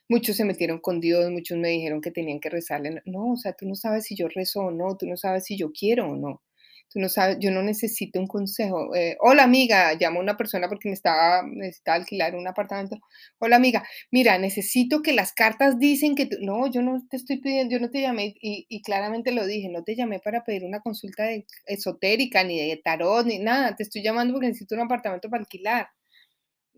Muchos 0.09 0.35
se 0.37 0.45
metieron 0.45 0.79
con 0.79 0.99
Dios, 1.01 1.31
muchos 1.31 1.57
me 1.57 1.69
dijeron 1.69 2.01
que 2.01 2.11
tenían 2.11 2.39
que 2.39 2.49
rezarle. 2.49 3.01
No, 3.05 3.31
o 3.33 3.37
sea, 3.37 3.53
tú 3.53 3.67
no 3.67 3.75
sabes 3.75 4.05
si 4.05 4.15
yo 4.15 4.27
rezo 4.27 4.61
o 4.61 4.71
no, 4.71 4.97
tú 4.97 5.07
no 5.07 5.17
sabes 5.17 5.45
si 5.45 5.57
yo 5.57 5.71
quiero 5.71 6.09
o 6.09 6.15
no. 6.15 6.41
Tú 6.89 6.99
no 6.99 7.09
sabes, 7.09 7.37
yo 7.41 7.51
no 7.51 7.61
necesito 7.61 8.19
un 8.19 8.27
consejo. 8.27 8.95
Eh, 8.95 9.17
Hola 9.19 9.43
amiga, 9.43 9.93
llamo 9.99 10.19
a 10.19 10.23
una 10.23 10.37
persona 10.37 10.69
porque 10.69 10.89
me 10.89 10.93
estaba, 10.93 11.43
necesitaba 11.43 11.97
alquilar 11.97 12.35
un 12.35 12.47
apartamento. 12.47 12.97
Hola 13.39 13.57
amiga, 13.57 13.83
mira, 14.11 14.37
necesito 14.37 15.01
que 15.01 15.11
las 15.13 15.33
cartas 15.33 15.77
dicen 15.77 16.15
que 16.15 16.25
tú, 16.27 16.37
no, 16.41 16.67
yo 16.71 16.81
no 16.81 17.05
te 17.09 17.17
estoy 17.17 17.41
pidiendo, 17.41 17.73
yo 17.73 17.81
no 17.81 17.89
te 17.89 18.01
llamé 18.01 18.35
y, 18.39 18.81
claramente 18.83 19.31
lo 19.33 19.45
dije, 19.45 19.67
no 19.69 19.83
te 19.83 19.95
llamé 19.95 20.19
para 20.19 20.43
pedir 20.45 20.63
una 20.63 20.79
consulta 20.79 21.25
esotérica, 21.65 22.43
ni 22.43 22.59
de 22.59 22.77
tarot, 22.77 23.25
ni 23.25 23.39
nada, 23.39 23.75
te 23.75 23.83
estoy 23.83 24.01
llamando 24.01 24.33
porque 24.33 24.47
necesito 24.47 24.75
un 24.75 24.81
apartamento 24.81 25.29
para 25.29 25.41
alquilar. 25.41 25.89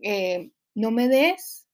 Eh, 0.02 0.50
no 0.74 0.90
me 0.90 1.08
des, 1.08 1.67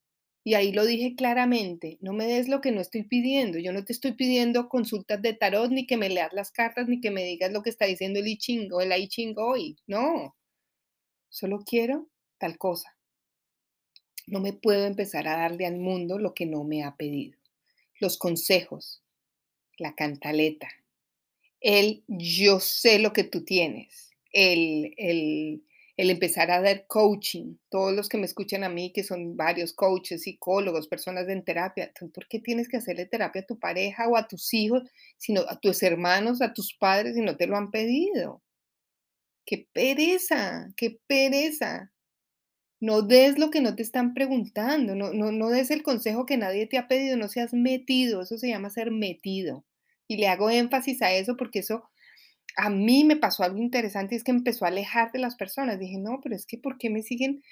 y 0.47 0.55
ahí 0.55 0.73
lo 0.73 0.85
dije 0.85 1.15
claramente, 1.17 1.97
no 2.03 2.13
me 2.13 2.27
des 2.27 2.49
lo 2.49 2.61
que 2.61 2.71
no 2.71 2.83
estoy 2.83 3.05
pidiendo. 3.05 3.59
Yo 3.59 3.73
no 3.73 3.83
te 3.83 3.95
estoy 3.95 4.13
pidiendo 4.13 4.69
consultas 4.69 5.23
de 5.23 5.33
tarot, 5.33 5.71
ni 5.71 5.87
que 5.87 5.97
me 5.97 6.11
leas 6.11 6.35
las 6.35 6.51
cartas, 6.51 6.87
ni 6.87 7.01
que 7.01 7.11
me 7.11 7.25
digas 7.25 7.51
lo 7.51 7.63
que 7.63 7.71
está 7.71 7.87
diciendo 7.87 8.21
el 8.21 8.29
I 8.29 8.37
Ching 8.37 8.71
o 8.71 8.83
el 8.83 8.93
I 8.93 9.09
Ching 9.09 9.35
hoy. 9.39 9.79
No, 9.87 10.37
solo 11.31 11.65
quiero 11.65 12.11
tal 12.37 12.59
cosa. 12.59 12.95
No 14.27 14.41
me 14.41 14.53
puedo 14.53 14.85
empezar 14.85 15.27
a 15.29 15.39
darle 15.39 15.65
al 15.65 15.79
mundo 15.79 16.19
lo 16.19 16.35
que 16.35 16.45
no 16.45 16.63
me 16.63 16.85
ha 16.85 16.95
pedido. 16.95 17.39
Los 17.99 18.19
consejos, 18.19 19.03
la 19.79 19.95
cantaleta, 19.95 20.69
el 21.61 22.05
yo 22.07 22.61
sé 22.61 22.99
lo 22.99 23.15
que 23.15 23.25
tú 23.25 23.47
tienes, 23.47 24.11
el, 24.31 24.93
el 24.99 25.65
el 25.97 26.11
empezar 26.11 26.51
a 26.51 26.61
dar 26.61 26.87
coaching. 26.87 27.57
Todos 27.69 27.93
los 27.95 28.09
que 28.09 28.19
me 28.19 28.25
escuchan 28.27 28.65
a 28.65 28.69
mí, 28.69 28.93
que 28.93 29.05
son 29.05 29.37
varios 29.37 29.73
coaches, 29.73 30.23
psicólogos, 30.23 30.89
personas 30.89 31.29
en 31.29 31.45
terapia, 31.45 31.93
¿por 32.13 32.27
qué 32.29 32.41
tienes 32.41 32.69
que 32.69 32.79
hacerle 32.79 33.07
terapia 33.07 33.43
a 33.43 33.47
tu 33.47 33.59
pareja 33.59 34.09
o 34.09 34.17
a 34.17 34.27
tus 34.27 34.53
hijos, 34.55 34.83
sino 35.19 35.43
a 35.49 35.61
tus 35.61 35.83
hermanos, 35.83 36.43
a 36.43 36.53
tus 36.53 36.75
padres, 36.75 37.15
si 37.15 37.21
no 37.23 37.37
te 37.37 37.47
lo 37.47 37.57
han 37.57 37.71
pedido? 37.71 38.43
¡Qué 39.47 39.69
pereza! 39.73 40.73
¡Qué 40.77 40.99
pereza! 41.07 41.93
No 42.81 43.03
des 43.03 43.39
lo 43.39 43.51
que 43.51 43.61
no 43.61 43.77
te 43.77 43.83
están 43.83 44.15
preguntando, 44.15 44.95
no, 44.95 45.13
no, 45.13 45.33
no 45.33 45.49
des 45.49 45.71
el 45.71 45.83
consejo 45.83 46.27
que 46.27 46.37
nadie 46.37 46.67
te 46.67 46.77
ha 46.77 46.89
pedido, 46.89 47.17
no 47.17 47.29
seas 47.29 47.55
metido, 47.55 48.23
eso 48.23 48.37
se 48.37 48.49
llama 48.49 48.69
ser 48.69 48.91
metido. 48.91 49.65
Y 50.09 50.17
le 50.19 50.29
hago 50.29 50.51
énfasis 50.51 51.01
a 51.03 51.13
eso 51.13 51.37
porque 51.37 51.61
eso 51.61 51.89
a 52.57 52.71
mí 52.71 53.05
me 53.05 53.17
pasó 53.17 53.43
algo 53.43 53.59
interesante 53.59 54.15
es 54.15 54.25
que 54.25 54.31
empezó 54.31 54.65
a 54.65 54.69
alejar 54.69 55.13
de 55.13 55.19
las 55.19 55.37
personas. 55.37 55.79
Dije, 55.79 55.99
no, 55.99 56.21
pero 56.23 56.35
es 56.35 56.47
que 56.47 56.59
¿por 56.59 56.79
qué 56.79 56.91
me 56.91 57.03
siguen 57.03 57.43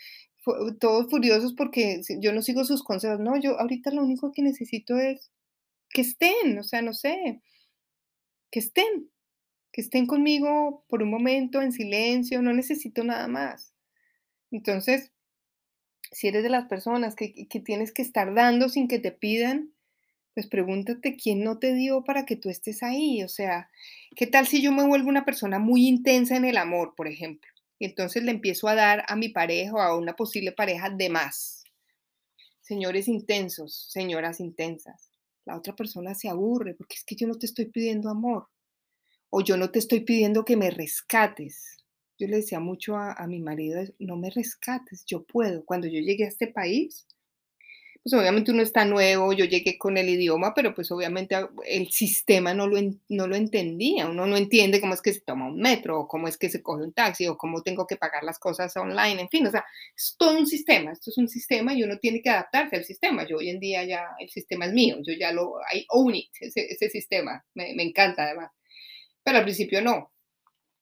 todos 0.80 1.08
furiosos 1.10 1.54
porque 1.54 2.02
yo 2.20 2.32
no 2.32 2.42
sigo 2.42 2.64
sus 2.64 2.82
consejos? 2.82 3.20
No, 3.20 3.36
yo 3.40 3.58
ahorita 3.58 3.90
lo 3.90 4.02
único 4.02 4.32
que 4.32 4.42
necesito 4.42 4.98
es 4.98 5.30
que 5.90 6.02
estén, 6.02 6.58
o 6.58 6.62
sea, 6.62 6.82
no 6.82 6.92
sé, 6.92 7.42
que 8.50 8.60
estén, 8.60 9.10
que 9.72 9.80
estén 9.80 10.06
conmigo 10.06 10.84
por 10.88 11.02
un 11.02 11.10
momento 11.10 11.62
en 11.62 11.72
silencio, 11.72 12.42
no 12.42 12.52
necesito 12.52 13.04
nada 13.04 13.28
más. 13.28 13.74
Entonces, 14.50 15.12
si 16.12 16.28
eres 16.28 16.42
de 16.42 16.50
las 16.50 16.68
personas 16.68 17.14
que, 17.14 17.46
que 17.48 17.60
tienes 17.60 17.92
que 17.92 18.02
estar 18.02 18.34
dando 18.34 18.68
sin 18.68 18.88
que 18.88 18.98
te 18.98 19.12
pidan, 19.12 19.72
pues 20.34 20.46
pregúntate 20.46 21.16
quién 21.16 21.44
no 21.44 21.58
te 21.58 21.74
dio 21.74 22.04
para 22.04 22.24
que 22.24 22.36
tú 22.36 22.48
estés 22.48 22.82
ahí. 22.82 23.22
O 23.22 23.28
sea, 23.28 23.70
¿qué 24.16 24.26
tal 24.26 24.46
si 24.46 24.62
yo 24.62 24.72
me 24.72 24.86
vuelvo 24.86 25.08
una 25.08 25.24
persona 25.24 25.58
muy 25.58 25.86
intensa 25.86 26.36
en 26.36 26.44
el 26.44 26.56
amor, 26.56 26.94
por 26.96 27.08
ejemplo? 27.08 27.50
Y 27.78 27.86
entonces 27.86 28.22
le 28.22 28.30
empiezo 28.30 28.68
a 28.68 28.74
dar 28.74 29.04
a 29.08 29.16
mi 29.16 29.28
pareja 29.28 29.74
o 29.74 29.80
a 29.80 29.96
una 29.96 30.14
posible 30.14 30.52
pareja 30.52 30.88
de 30.88 31.10
más. 31.10 31.64
Señores 32.60 33.08
intensos, 33.08 33.88
señoras 33.90 34.40
intensas. 34.40 35.10
La 35.44 35.56
otra 35.56 35.74
persona 35.74 36.14
se 36.14 36.28
aburre 36.28 36.74
porque 36.74 36.94
es 36.94 37.04
que 37.04 37.16
yo 37.16 37.26
no 37.26 37.34
te 37.34 37.46
estoy 37.46 37.66
pidiendo 37.66 38.08
amor. 38.08 38.48
O 39.30 39.40
yo 39.40 39.56
no 39.56 39.70
te 39.70 39.78
estoy 39.78 40.00
pidiendo 40.00 40.44
que 40.44 40.56
me 40.56 40.70
rescates. 40.70 41.78
Yo 42.18 42.28
le 42.28 42.36
decía 42.36 42.60
mucho 42.60 42.96
a, 42.96 43.26
mi 43.26 43.40
marido, 43.40 43.82
no 43.98 44.16
me 44.16 44.30
rescates, 44.30 45.04
yo 45.06 45.24
puedo. 45.24 45.64
Cuando 45.64 45.88
yo 45.88 46.00
llegué 46.00 46.24
a 46.24 46.28
este 46.28 46.46
país, 46.46 47.06
pues 48.02 48.14
obviamente 48.14 48.50
uno 48.50 48.62
está 48.62 48.84
nuevo, 48.84 49.32
yo 49.32 49.44
llegué 49.44 49.78
con 49.78 49.96
el 49.96 50.08
idioma, 50.08 50.54
pero 50.54 50.74
pues 50.74 50.90
obviamente 50.90 51.36
el 51.64 51.88
sistema 51.90 52.52
no 52.52 52.66
lo, 52.66 52.78
no 53.08 53.26
lo 53.28 53.36
entendía, 53.36 54.08
uno 54.08 54.26
no 54.26 54.36
entiende 54.36 54.80
cómo 54.80 54.94
es 54.94 55.00
que 55.00 55.12
se 55.12 55.20
toma 55.20 55.46
un 55.46 55.58
metro, 55.60 56.00
o 56.00 56.08
cómo 56.08 56.26
es 56.26 56.36
que 56.36 56.50
se 56.50 56.62
coge 56.62 56.82
un 56.82 56.92
taxi, 56.92 57.28
o 57.28 57.36
cómo 57.36 57.62
tengo 57.62 57.86
que 57.86 57.96
pagar 57.96 58.24
las 58.24 58.40
cosas 58.40 58.76
online, 58.76 59.20
en 59.22 59.28
fin, 59.28 59.46
o 59.46 59.50
sea, 59.52 59.64
es 59.96 60.16
todo 60.18 60.36
un 60.36 60.46
sistema, 60.46 60.92
esto 60.92 61.10
es 61.10 61.18
un 61.18 61.28
sistema 61.28 61.74
y 61.74 61.84
uno 61.84 61.98
tiene 61.98 62.20
que 62.20 62.30
adaptarse 62.30 62.76
al 62.76 62.84
sistema, 62.84 63.26
yo 63.26 63.36
hoy 63.36 63.50
en 63.50 63.60
día 63.60 63.84
ya, 63.84 64.04
el 64.18 64.28
sistema 64.30 64.66
es 64.66 64.72
mío, 64.72 64.96
yo 65.06 65.14
ya 65.14 65.32
lo, 65.32 65.54
I 65.72 65.86
own 65.90 66.14
it, 66.16 66.30
ese, 66.40 66.66
ese 66.72 66.90
sistema, 66.90 67.44
me, 67.54 67.72
me 67.74 67.84
encanta 67.84 68.24
además, 68.24 68.50
pero 69.22 69.38
al 69.38 69.44
principio 69.44 69.80
no, 69.80 70.11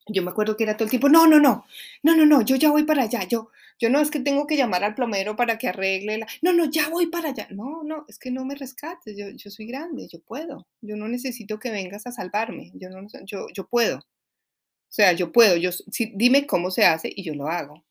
yo 0.07 0.23
me 0.23 0.31
acuerdo 0.31 0.57
que 0.57 0.65
era 0.65 0.77
todo 0.77 0.85
el 0.85 0.91
tiempo, 0.91 1.09
no, 1.09 1.27
no, 1.27 1.39
no, 1.41 1.65
no, 2.03 2.17
no, 2.17 2.27
no, 2.27 2.43
yo 2.43 2.57
ya 2.57 2.71
voy 2.71 2.85
para 2.85 3.05
allá, 3.05 3.25
yo, 3.25 3.51
yo 3.79 3.91
no 3.91 4.01
es 4.01 4.11
que 4.11 4.21
tengo 4.21 4.47
que 4.47 4.57
llamar 4.57 4.85
al 4.85 4.95
plomero 4.95 5.37
para 5.37 5.59
que 5.59 5.69
arregle 5.69 6.19
la, 6.19 6.27
no, 6.43 6.53
no, 6.53 6.65
ya 6.71 6.89
voy 6.89 7.07
para 7.07 7.31
allá, 7.31 7.49
no, 7.51 7.83
no, 7.85 8.05
es 8.09 8.19
que 8.19 8.31
no 8.31 8.45
me 8.45 8.55
rescates, 8.55 9.17
yo, 9.17 9.29
yo 9.31 9.51
soy 9.51 9.67
grande, 9.67 10.09
yo 10.09 10.21
puedo, 10.21 10.67
yo 10.81 10.97
no 10.97 11.09
necesito 11.09 11.59
que 11.59 11.71
vengas 11.71 12.07
a 12.07 12.13
salvarme, 12.13 12.73
yo 12.75 12.91
no, 12.91 13.07
yo, 13.25 13.47
yo 13.55 13.69
puedo, 13.69 13.99
o 14.91 14.93
sea, 14.93 15.13
yo 15.13 15.31
puedo, 15.31 15.57
yo, 15.57 15.71
si, 15.73 16.13
dime 16.17 16.47
cómo 16.47 16.73
se 16.73 16.85
hace 16.85 17.13
y 17.15 17.23
yo 17.23 17.33
lo 17.35 17.47
hago. 17.47 17.85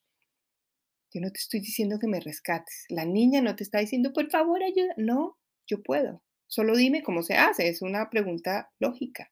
Yo 1.11 1.21
no 1.21 1.31
te 1.31 1.39
estoy 1.39 1.61
diciendo 1.61 1.97
que 1.97 2.07
me 2.07 2.19
rescates, 2.19 2.85
la 2.89 3.05
niña 3.05 3.41
no 3.41 3.55
te 3.55 3.63
está 3.63 3.79
diciendo, 3.79 4.11
por 4.13 4.29
favor, 4.29 4.61
ayuda, 4.61 4.93
no, 4.97 5.37
yo 5.65 5.81
puedo, 5.81 6.21
solo 6.47 6.75
dime 6.75 7.01
cómo 7.01 7.23
se 7.23 7.35
hace, 7.35 7.69
es 7.69 7.81
una 7.81 8.09
pregunta 8.09 8.69
lógica. 8.79 9.31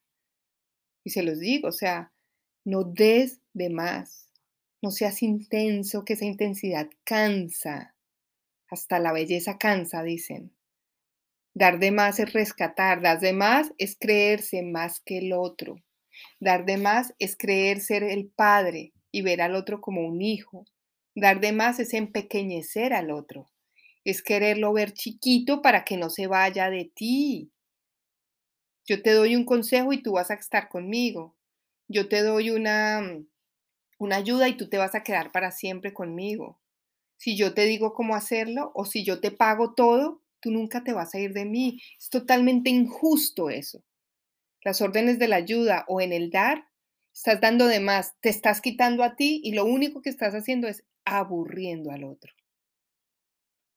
Y 1.04 1.10
se 1.10 1.22
los 1.22 1.38
digo, 1.38 1.68
o 1.68 1.72
sea, 1.72 2.12
no 2.68 2.84
des 2.84 3.40
de 3.54 3.70
más. 3.70 4.28
No 4.82 4.90
seas 4.90 5.22
intenso, 5.22 6.04
que 6.04 6.12
esa 6.12 6.26
intensidad 6.26 6.90
cansa. 7.02 7.96
Hasta 8.70 8.98
la 8.98 9.12
belleza 9.12 9.56
cansa, 9.56 10.02
dicen. 10.02 10.54
Dar 11.54 11.78
de 11.78 11.92
más 11.92 12.20
es 12.20 12.30
rescatar, 12.34 13.00
dar 13.00 13.20
de 13.20 13.32
más 13.32 13.72
es 13.78 13.96
creerse 13.98 14.62
más 14.62 15.00
que 15.00 15.16
el 15.18 15.32
otro. 15.32 15.82
Dar 16.40 16.66
de 16.66 16.76
más 16.76 17.14
es 17.18 17.38
creer 17.38 17.80
ser 17.80 18.02
el 18.02 18.28
padre 18.28 18.92
y 19.10 19.22
ver 19.22 19.40
al 19.40 19.54
otro 19.54 19.80
como 19.80 20.06
un 20.06 20.20
hijo. 20.20 20.66
Dar 21.14 21.40
de 21.40 21.52
más 21.52 21.80
es 21.80 21.94
empequeñecer 21.94 22.92
al 22.92 23.10
otro. 23.10 23.50
Es 24.04 24.22
quererlo 24.22 24.74
ver 24.74 24.92
chiquito 24.92 25.62
para 25.62 25.86
que 25.86 25.96
no 25.96 26.10
se 26.10 26.26
vaya 26.26 26.68
de 26.68 26.84
ti. 26.84 27.50
Yo 28.86 29.02
te 29.02 29.12
doy 29.12 29.36
un 29.36 29.46
consejo 29.46 29.94
y 29.94 30.02
tú 30.02 30.12
vas 30.12 30.30
a 30.30 30.34
estar 30.34 30.68
conmigo 30.68 31.37
yo 31.88 32.08
te 32.08 32.22
doy 32.22 32.50
una, 32.50 33.00
mm, 33.00 33.26
una 33.98 34.16
ayuda 34.16 34.48
y 34.48 34.56
tú 34.56 34.68
te 34.68 34.78
vas 34.78 34.94
a 34.94 35.02
quedar 35.02 35.32
para 35.32 35.50
siempre 35.50 35.92
conmigo. 35.92 36.60
Si 37.16 37.36
yo 37.36 37.54
te 37.54 37.64
digo 37.64 37.94
cómo 37.94 38.14
hacerlo 38.14 38.70
o 38.74 38.84
si 38.84 39.04
yo 39.04 39.20
te 39.20 39.30
pago 39.30 39.74
todo, 39.74 40.22
tú 40.40 40.50
nunca 40.50 40.84
te 40.84 40.92
vas 40.92 41.14
a 41.14 41.18
ir 41.18 41.32
de 41.32 41.44
mí. 41.44 41.80
Es 41.98 42.10
totalmente 42.10 42.70
injusto 42.70 43.50
eso. 43.50 43.82
Las 44.62 44.80
órdenes 44.80 45.18
de 45.18 45.28
la 45.28 45.36
ayuda 45.36 45.84
o 45.88 46.00
en 46.00 46.12
el 46.12 46.30
dar, 46.30 46.68
estás 47.12 47.40
dando 47.40 47.66
de 47.66 47.80
más, 47.80 48.14
te 48.20 48.28
estás 48.28 48.60
quitando 48.60 49.02
a 49.02 49.16
ti 49.16 49.40
y 49.42 49.52
lo 49.52 49.64
único 49.64 50.02
que 50.02 50.10
estás 50.10 50.34
haciendo 50.34 50.68
es 50.68 50.84
aburriendo 51.04 51.90
al 51.90 52.04
otro. 52.04 52.32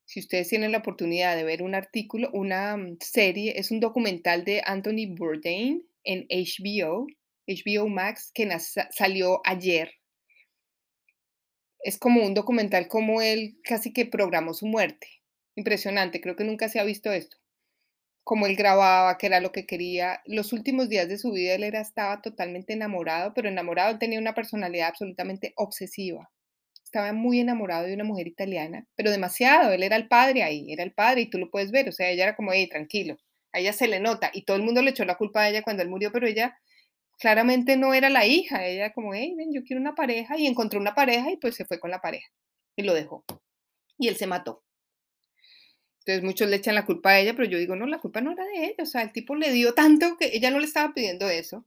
Si 0.06 0.20
ustedes 0.20 0.50
tienen 0.50 0.74
la 0.74 0.80
oportunidad 0.80 1.38
de 1.38 1.46
ver 1.46 1.64
un 1.64 1.74
artículo, 1.74 2.30
una 2.34 2.76
mm, 2.76 2.98
serie, 3.00 3.54
es 3.58 3.72
un 3.72 3.80
documental 3.80 4.44
de 4.44 4.62
Anthony 4.66 5.08
Bourdain 5.16 5.88
en 6.04 6.28
HBO, 6.30 7.08
HBO 7.52 7.88
Max 7.88 8.32
que 8.34 8.50
salió 8.92 9.42
ayer. 9.44 9.92
Es 11.84 11.98
como 11.98 12.24
un 12.24 12.34
documental 12.34 12.88
como 12.88 13.22
él 13.22 13.58
casi 13.64 13.92
que 13.92 14.06
programó 14.06 14.54
su 14.54 14.68
muerte. 14.68 15.08
Impresionante, 15.56 16.22
creo 16.22 16.36
que 16.36 16.44
nunca 16.44 16.70
se 16.70 16.80
ha 16.80 16.84
visto 16.84 17.12
esto. 17.12 17.38
Como 18.24 18.46
él 18.46 18.56
grababa, 18.56 19.18
que 19.18 19.26
era 19.26 19.40
lo 19.40 19.52
que 19.52 19.66
quería. 19.66 20.22
Los 20.26 20.54
últimos 20.54 20.90
días 20.90 21.10
de 21.10 21.18
su 21.18 21.32
vida 21.32 21.56
él 21.56 21.64
era, 21.64 21.82
estaba 21.82 22.22
totalmente 22.22 22.74
enamorado, 22.74 23.34
pero 23.34 23.50
enamorado, 23.50 23.98
tenía 23.98 24.20
una 24.20 24.36
personalidad 24.36 24.90
absolutamente 24.90 25.54
obsesiva. 25.56 26.32
Estaba 26.84 27.14
muy 27.14 27.40
enamorado 27.40 27.88
de 27.88 27.94
una 27.96 28.04
mujer 28.04 28.28
italiana, 28.28 28.86
pero 28.96 29.12
demasiado. 29.12 29.72
Él 29.72 29.82
era 29.82 29.96
el 29.96 30.08
padre 30.08 30.44
ahí, 30.44 30.72
era 30.72 30.84
el 30.84 30.94
padre 30.94 31.22
y 31.22 31.30
tú 31.30 31.40
lo 31.40 31.50
puedes 31.50 31.72
ver. 31.72 31.90
O 31.90 31.92
sea, 31.92 32.10
ella 32.10 32.24
era 32.24 32.36
como, 32.36 32.54
hey, 32.54 32.68
tranquilo. 32.68 33.18
A 33.54 33.60
ella 33.60 33.74
se 33.74 33.88
le 33.88 34.00
nota 34.00 34.30
y 34.34 34.44
todo 34.44 34.58
el 34.58 34.64
mundo 34.64 34.82
le 34.82 34.92
echó 34.92 35.04
la 35.06 35.16
culpa 35.18 35.42
a 35.42 35.50
ella 35.50 35.64
cuando 35.64 35.84
él 35.84 35.90
murió, 35.90 36.12
pero 36.12 36.28
ella 36.28 36.58
claramente 37.22 37.78
no 37.78 37.94
era 37.94 38.10
la 38.10 38.26
hija, 38.26 38.66
ella 38.66 38.92
como, 38.94 39.14
hey, 39.14 39.36
ven, 39.38 39.54
yo 39.54 39.62
quiero 39.64 39.80
una 39.80 39.94
pareja 39.94 40.38
y 40.40 40.48
encontró 40.48 40.80
una 40.80 40.96
pareja 40.96 41.32
y 41.32 41.38
pues 41.38 41.56
se 41.56 41.66
fue 41.66 41.80
con 41.80 41.92
la 41.92 42.02
pareja 42.02 42.28
y 42.76 42.82
lo 42.82 42.96
dejó. 42.96 43.24
Y 44.00 44.08
él 44.08 44.18
se 44.18 44.26
mató. 44.26 44.64
Entonces 46.00 46.24
muchos 46.24 46.50
le 46.50 46.56
echan 46.56 46.74
la 46.74 46.86
culpa 46.86 47.12
a 47.12 47.20
ella, 47.20 47.36
pero 47.36 47.48
yo 47.48 47.60
digo, 47.60 47.76
no, 47.76 47.86
la 47.86 48.00
culpa 48.00 48.22
no 48.22 48.32
era 48.32 48.44
de 48.46 48.66
ella, 48.66 48.84
o 48.84 48.86
sea, 48.88 49.04
el 49.04 49.12
tipo 49.12 49.36
le 49.36 49.52
dio 49.52 49.76
tanto 49.76 50.18
que 50.18 50.32
ella 50.34 50.50
no 50.50 50.58
le 50.58 50.66
estaba 50.66 50.96
pidiendo 50.96 51.30
eso. 51.30 51.64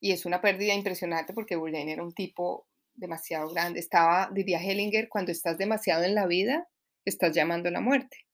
Y 0.00 0.12
es 0.12 0.24
una 0.24 0.40
pérdida 0.40 0.72
impresionante 0.72 1.34
porque 1.34 1.56
Bourdain 1.56 1.90
era 1.90 2.02
un 2.02 2.14
tipo 2.14 2.66
demasiado 2.94 3.50
grande. 3.50 3.78
Estaba, 3.78 4.30
diría 4.32 4.58
Hellinger, 4.58 5.10
cuando 5.10 5.32
estás 5.32 5.58
demasiado 5.58 6.04
en 6.04 6.14
la 6.14 6.26
vida, 6.26 6.66
estás 7.04 7.34
llamando 7.34 7.68
a 7.68 7.72
la 7.72 7.82
muerte. 7.82 8.24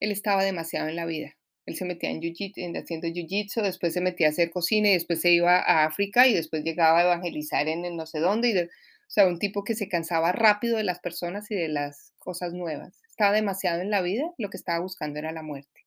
Él 0.00 0.10
estaba 0.10 0.42
demasiado 0.42 0.88
en 0.88 0.96
la 0.96 1.06
vida. 1.06 1.37
Él 1.68 1.76
se 1.76 1.84
metía 1.84 2.08
en 2.08 2.22
jiu 2.22 2.32
haciendo 2.76 3.08
jiu-jitsu, 3.08 3.60
después 3.60 3.92
se 3.92 4.00
metía 4.00 4.28
a 4.28 4.30
hacer 4.30 4.48
cocina 4.48 4.88
y 4.88 4.94
después 4.94 5.20
se 5.20 5.32
iba 5.32 5.58
a 5.58 5.84
África 5.84 6.26
y 6.26 6.32
después 6.32 6.64
llegaba 6.64 7.00
a 7.00 7.02
evangelizar 7.02 7.68
en, 7.68 7.94
no 7.94 8.06
sé 8.06 8.20
dónde. 8.20 8.48
Y 8.48 8.58
o 8.58 8.70
sea, 9.06 9.26
un 9.26 9.38
tipo 9.38 9.64
que 9.64 9.74
se 9.74 9.86
cansaba 9.86 10.32
rápido 10.32 10.78
de 10.78 10.84
las 10.84 10.98
personas 10.98 11.50
y 11.50 11.56
de 11.56 11.68
las 11.68 12.14
cosas 12.18 12.54
nuevas. 12.54 13.02
Estaba 13.10 13.32
demasiado 13.32 13.82
en 13.82 13.90
la 13.90 14.00
vida, 14.00 14.32
lo 14.38 14.48
que 14.48 14.56
estaba 14.56 14.78
buscando 14.80 15.18
era 15.18 15.30
la 15.30 15.42
muerte. 15.42 15.84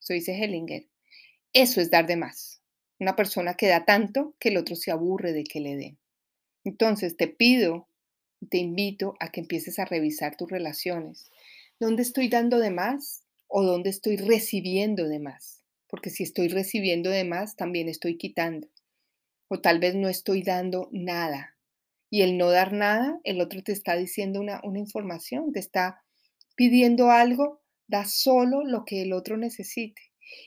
Eso 0.00 0.14
dice 0.14 0.32
Hellinger. 0.32 0.88
Eso 1.52 1.80
es 1.80 1.92
dar 1.92 2.08
de 2.08 2.16
más. 2.16 2.60
Una 2.98 3.14
persona 3.14 3.54
que 3.54 3.68
da 3.68 3.84
tanto 3.84 4.34
que 4.40 4.48
el 4.48 4.56
otro 4.56 4.74
se 4.74 4.90
aburre 4.90 5.32
de 5.32 5.44
que 5.44 5.60
le 5.60 5.76
den. 5.76 5.98
Entonces 6.64 7.16
te 7.16 7.28
pido, 7.28 7.86
te 8.50 8.58
invito 8.58 9.14
a 9.20 9.30
que 9.30 9.42
empieces 9.42 9.78
a 9.78 9.84
revisar 9.84 10.36
tus 10.36 10.50
relaciones. 10.50 11.30
¿Dónde 11.78 12.02
estoy 12.02 12.28
dando 12.28 12.58
de 12.58 12.72
más 12.72 13.22
o 13.48 13.62
dónde 13.64 13.90
estoy 13.90 14.16
recibiendo 14.16 15.08
de 15.08 15.18
más? 15.18 15.64
Porque 15.88 16.10
si 16.10 16.22
estoy 16.22 16.48
recibiendo 16.48 17.10
de 17.10 17.24
más, 17.24 17.56
también 17.56 17.88
estoy 17.88 18.16
quitando. 18.16 18.68
O 19.48 19.60
tal 19.60 19.80
vez 19.80 19.94
no 19.94 20.08
estoy 20.08 20.42
dando 20.42 20.88
nada. 20.92 21.56
Y 22.10 22.22
el 22.22 22.38
no 22.38 22.50
dar 22.50 22.72
nada, 22.72 23.20
el 23.24 23.40
otro 23.40 23.62
te 23.62 23.72
está 23.72 23.96
diciendo 23.96 24.40
una, 24.40 24.60
una 24.64 24.78
información, 24.78 25.52
te 25.52 25.60
está 25.60 26.02
pidiendo 26.54 27.10
algo, 27.10 27.62
da 27.86 28.04
solo 28.04 28.62
lo 28.64 28.84
que 28.84 29.02
el 29.02 29.12
otro 29.12 29.36
necesite 29.36 30.02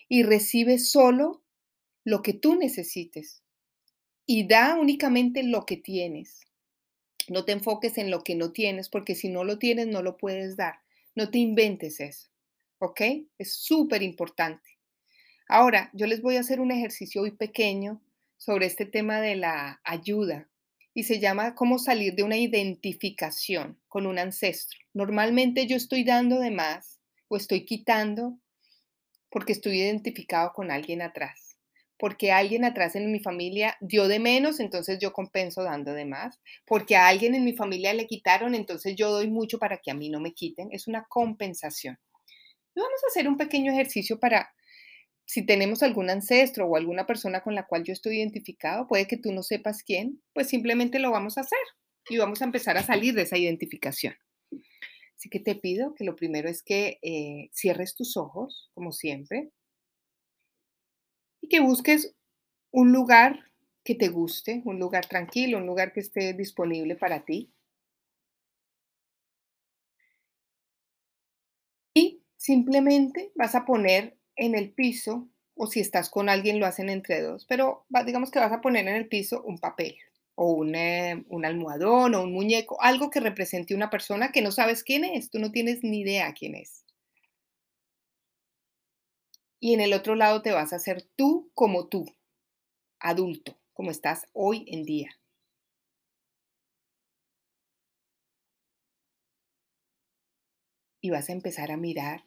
y 0.08 0.24
recibe 0.24 0.80
solo 0.80 1.44
lo 2.04 2.22
que 2.22 2.34
tú 2.34 2.56
necesites 2.56 3.44
y 4.26 4.48
da 4.48 4.76
únicamente 4.80 5.44
lo 5.44 5.66
que 5.66 5.78
tienes. 5.78 6.42
No 7.28 7.46
te 7.46 7.52
enfoques 7.52 7.98
en 7.98 8.10
lo 8.10 8.24
que 8.24 8.36
no 8.36 8.52
tienes, 8.52 8.90
porque 8.90 9.16
si 9.16 9.30
no 9.30 9.44
lo 9.44 9.60
tienes, 9.60 9.88
no 9.88 10.02
lo 10.02 10.18
puedes 10.18 10.56
dar. 10.56 10.76
No 11.16 11.30
te 11.30 11.40
inventes 11.40 12.00
eso. 12.00 12.31
¿Ok? 12.84 13.02
Es 13.38 13.54
súper 13.54 14.02
importante. 14.02 14.68
Ahora, 15.48 15.92
yo 15.94 16.08
les 16.08 16.24
voy 16.24 16.38
a 16.38 16.40
hacer 16.40 16.60
un 16.60 16.72
ejercicio 16.72 17.22
hoy 17.22 17.30
pequeño 17.30 18.02
sobre 18.38 18.66
este 18.66 18.88
tema 18.88 19.22
de 19.22 19.36
la 19.36 19.80
ayuda 19.84 20.50
y 20.96 21.04
se 21.04 21.20
llama 21.20 21.54
cómo 21.54 21.78
salir 21.78 22.16
de 22.16 22.24
una 22.24 22.38
identificación 22.38 23.80
con 23.88 24.08
un 24.08 24.18
ancestro. 24.18 24.80
Normalmente 24.96 25.68
yo 25.68 25.78
estoy 25.78 26.04
dando 26.04 26.40
de 26.40 26.50
más 26.50 27.00
o 27.28 27.38
estoy 27.38 27.66
quitando 27.66 28.40
porque 29.30 29.54
estoy 29.54 29.80
identificado 29.80 30.52
con 30.52 30.72
alguien 30.72 31.04
atrás 31.04 31.52
porque 32.02 32.32
alguien 32.32 32.66
atrás 32.66 32.96
en 32.96 33.12
mi 33.12 33.20
familia 33.20 33.78
dio 33.80 34.08
de 34.08 34.18
menos, 34.18 34.60
entonces 34.60 34.98
yo 34.98 35.14
compenso 35.14 35.62
dando 35.62 35.94
de 35.94 36.06
más, 36.06 36.40
porque 36.66 36.96
a 36.96 37.08
alguien 37.08 37.36
en 37.36 37.46
mi 37.46 37.54
familia 37.54 37.94
le 37.94 38.08
quitaron, 38.08 38.56
entonces 38.56 38.96
yo 38.96 39.12
doy 39.12 39.30
mucho 39.30 39.60
para 39.60 39.78
que 39.78 39.92
a 39.92 39.94
mí 39.94 40.10
no 40.10 40.20
me 40.20 40.34
quiten. 40.34 40.70
Es 40.72 40.88
una 40.88 41.06
compensación. 41.08 42.00
Vamos 42.76 43.04
a 43.04 43.08
hacer 43.08 43.28
un 43.28 43.38
pequeño 43.38 43.72
ejercicio 43.72 44.20
para, 44.20 44.54
si 45.26 45.46
tenemos 45.46 45.84
algún 45.84 46.10
ancestro 46.10 46.66
o 46.66 46.76
alguna 46.76 47.06
persona 47.06 47.42
con 47.42 47.56
la 47.56 47.66
cual 47.68 47.84
yo 47.84 47.94
estoy 47.94 48.18
identificado, 48.18 48.88
puede 48.88 49.08
que 49.08 49.18
tú 49.18 49.32
no 49.32 49.44
sepas 49.44 49.84
quién, 49.84 50.22
pues 50.34 50.48
simplemente 50.50 51.00
lo 51.00 51.12
vamos 51.12 51.38
a 51.38 51.42
hacer 51.42 51.60
y 52.10 52.18
vamos 52.18 52.42
a 52.42 52.46
empezar 52.46 52.78
a 52.78 52.84
salir 52.84 53.14
de 53.14 53.24
esa 53.24 53.38
identificación. 53.38 54.16
Así 55.16 55.30
que 55.30 55.40
te 55.40 55.56
pido 55.56 55.94
que 55.94 56.04
lo 56.04 56.16
primero 56.16 56.50
es 56.50 56.64
que 56.64 56.98
eh, 57.04 57.50
cierres 57.54 57.96
tus 57.96 58.18
ojos, 58.18 58.72
como 58.74 58.92
siempre, 58.92 59.52
y 61.42 61.48
que 61.48 61.60
busques 61.60 62.16
un 62.72 62.92
lugar 62.92 63.52
que 63.84 63.96
te 63.96 64.10
guste, 64.10 64.62
un 64.66 64.80
lugar 64.80 65.06
tranquilo, 65.08 65.58
un 65.58 65.68
lugar 65.68 65.94
que 65.94 66.00
esté 66.00 66.34
disponible 66.34 66.96
para 66.96 67.24
ti. 67.26 67.52
Y 71.94 72.22
simplemente 72.42 73.32
vas 73.36 73.54
a 73.54 73.66
poner 73.66 74.18
en 74.36 74.56
el 74.56 74.72
piso, 74.72 75.30
o 75.54 75.68
si 75.68 75.80
estás 75.80 76.10
con 76.10 76.28
alguien 76.28 76.60
lo 76.60 76.66
hacen 76.66 76.90
entre 76.90 77.22
dos, 77.22 77.46
pero 77.46 77.86
digamos 78.04 78.32
que 78.32 78.40
vas 78.40 78.52
a 78.52 78.62
poner 78.62 78.88
en 78.88 78.96
el 78.96 79.08
piso 79.08 79.44
un 79.44 79.60
papel 79.60 79.96
o 80.34 80.52
un, 80.54 80.76
almohadón 81.46 82.16
o 82.16 82.24
un 82.24 82.34
muñeco, 82.34 82.82
algo 82.82 83.12
que 83.12 83.20
represente 83.20 83.76
una 83.76 83.92
persona 83.92 84.32
que 84.32 84.42
no 84.42 84.52
sabes 84.52 84.84
quién 84.84 85.04
es, 85.04 85.30
tú 85.30 85.38
no 85.38 85.52
tienes 85.52 85.84
ni 85.84 86.00
idea 86.00 86.34
quién 86.34 86.56
es 86.56 86.84
y 89.60 89.76
en 89.76 89.82
el 89.82 89.94
otro 89.94 90.16
lado 90.16 90.42
te 90.42 90.52
vas 90.52 90.74
a 90.74 90.78
hacer 90.78 91.04
tú 91.16 91.52
como 91.54 91.88
tú, 91.90 92.06
adulto, 93.00 93.60
como 93.74 93.92
estás 93.92 94.26
hoy 94.34 94.66
en 94.68 94.84
día. 94.84 95.12
Y 101.04 101.12
vas 101.12 101.30
a 101.30 101.34
empezar 101.34 101.72
a 101.72 101.78
mirar 101.78 102.24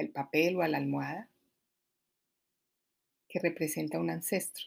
el 0.00 0.10
papel 0.10 0.56
o 0.56 0.62
a 0.62 0.68
la 0.68 0.78
almohada 0.78 1.28
que 3.28 3.38
representa 3.38 3.98
un 3.98 4.10
ancestro. 4.10 4.64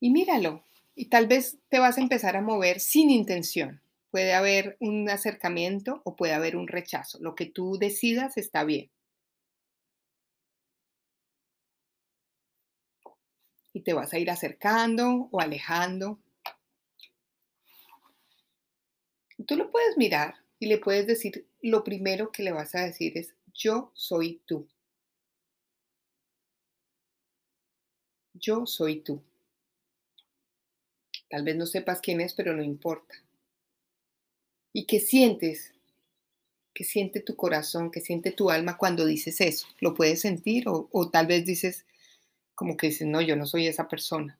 Y 0.00 0.10
míralo, 0.10 0.64
y 0.94 1.06
tal 1.06 1.26
vez 1.26 1.58
te 1.68 1.78
vas 1.78 1.98
a 1.98 2.00
empezar 2.00 2.36
a 2.36 2.42
mover 2.42 2.80
sin 2.80 3.10
intención. 3.10 3.80
Puede 4.10 4.32
haber 4.32 4.76
un 4.80 5.08
acercamiento 5.08 6.00
o 6.04 6.16
puede 6.16 6.32
haber 6.32 6.56
un 6.56 6.66
rechazo. 6.66 7.18
Lo 7.20 7.34
que 7.34 7.46
tú 7.46 7.78
decidas 7.78 8.36
está 8.36 8.64
bien. 8.64 8.90
Y 13.72 13.82
te 13.82 13.92
vas 13.92 14.12
a 14.12 14.18
ir 14.18 14.30
acercando 14.30 15.28
o 15.30 15.40
alejando. 15.40 16.18
Tú 19.46 19.56
lo 19.56 19.70
puedes 19.70 19.96
mirar 19.96 20.34
y 20.58 20.66
le 20.66 20.78
puedes 20.78 21.06
decir, 21.06 21.46
lo 21.62 21.84
primero 21.84 22.30
que 22.30 22.42
le 22.42 22.52
vas 22.52 22.74
a 22.74 22.84
decir 22.84 23.16
es, 23.16 23.34
yo 23.54 23.90
soy 23.94 24.40
tú. 24.46 24.66
Yo 28.34 28.66
soy 28.66 29.00
tú. 29.00 29.22
Tal 31.28 31.44
vez 31.44 31.56
no 31.56 31.66
sepas 31.66 32.00
quién 32.00 32.20
es, 32.20 32.34
pero 32.34 32.54
no 32.54 32.62
importa. 32.62 33.14
¿Y 34.72 34.86
qué 34.86 35.00
sientes? 35.00 35.72
¿Qué 36.74 36.84
siente 36.84 37.20
tu 37.20 37.36
corazón? 37.36 37.90
¿Qué 37.90 38.00
siente 38.00 38.32
tu 38.32 38.50
alma 38.50 38.76
cuando 38.76 39.06
dices 39.06 39.40
eso? 39.40 39.68
¿Lo 39.80 39.94
puedes 39.94 40.20
sentir? 40.20 40.64
O, 40.66 41.10
tal 41.10 41.26
vez 41.26 41.44
dices 41.44 41.86
como 42.54 42.76
que 42.76 42.88
dices, 42.88 43.06
no, 43.06 43.22
yo 43.22 43.36
no 43.36 43.46
soy 43.46 43.66
esa 43.66 43.88
persona. 43.88 44.38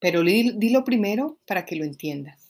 Pero 0.00 0.22
dilo 0.22 0.84
primero 0.84 1.38
para 1.46 1.64
que 1.64 1.76
lo 1.76 1.84
entiendas. 1.84 2.43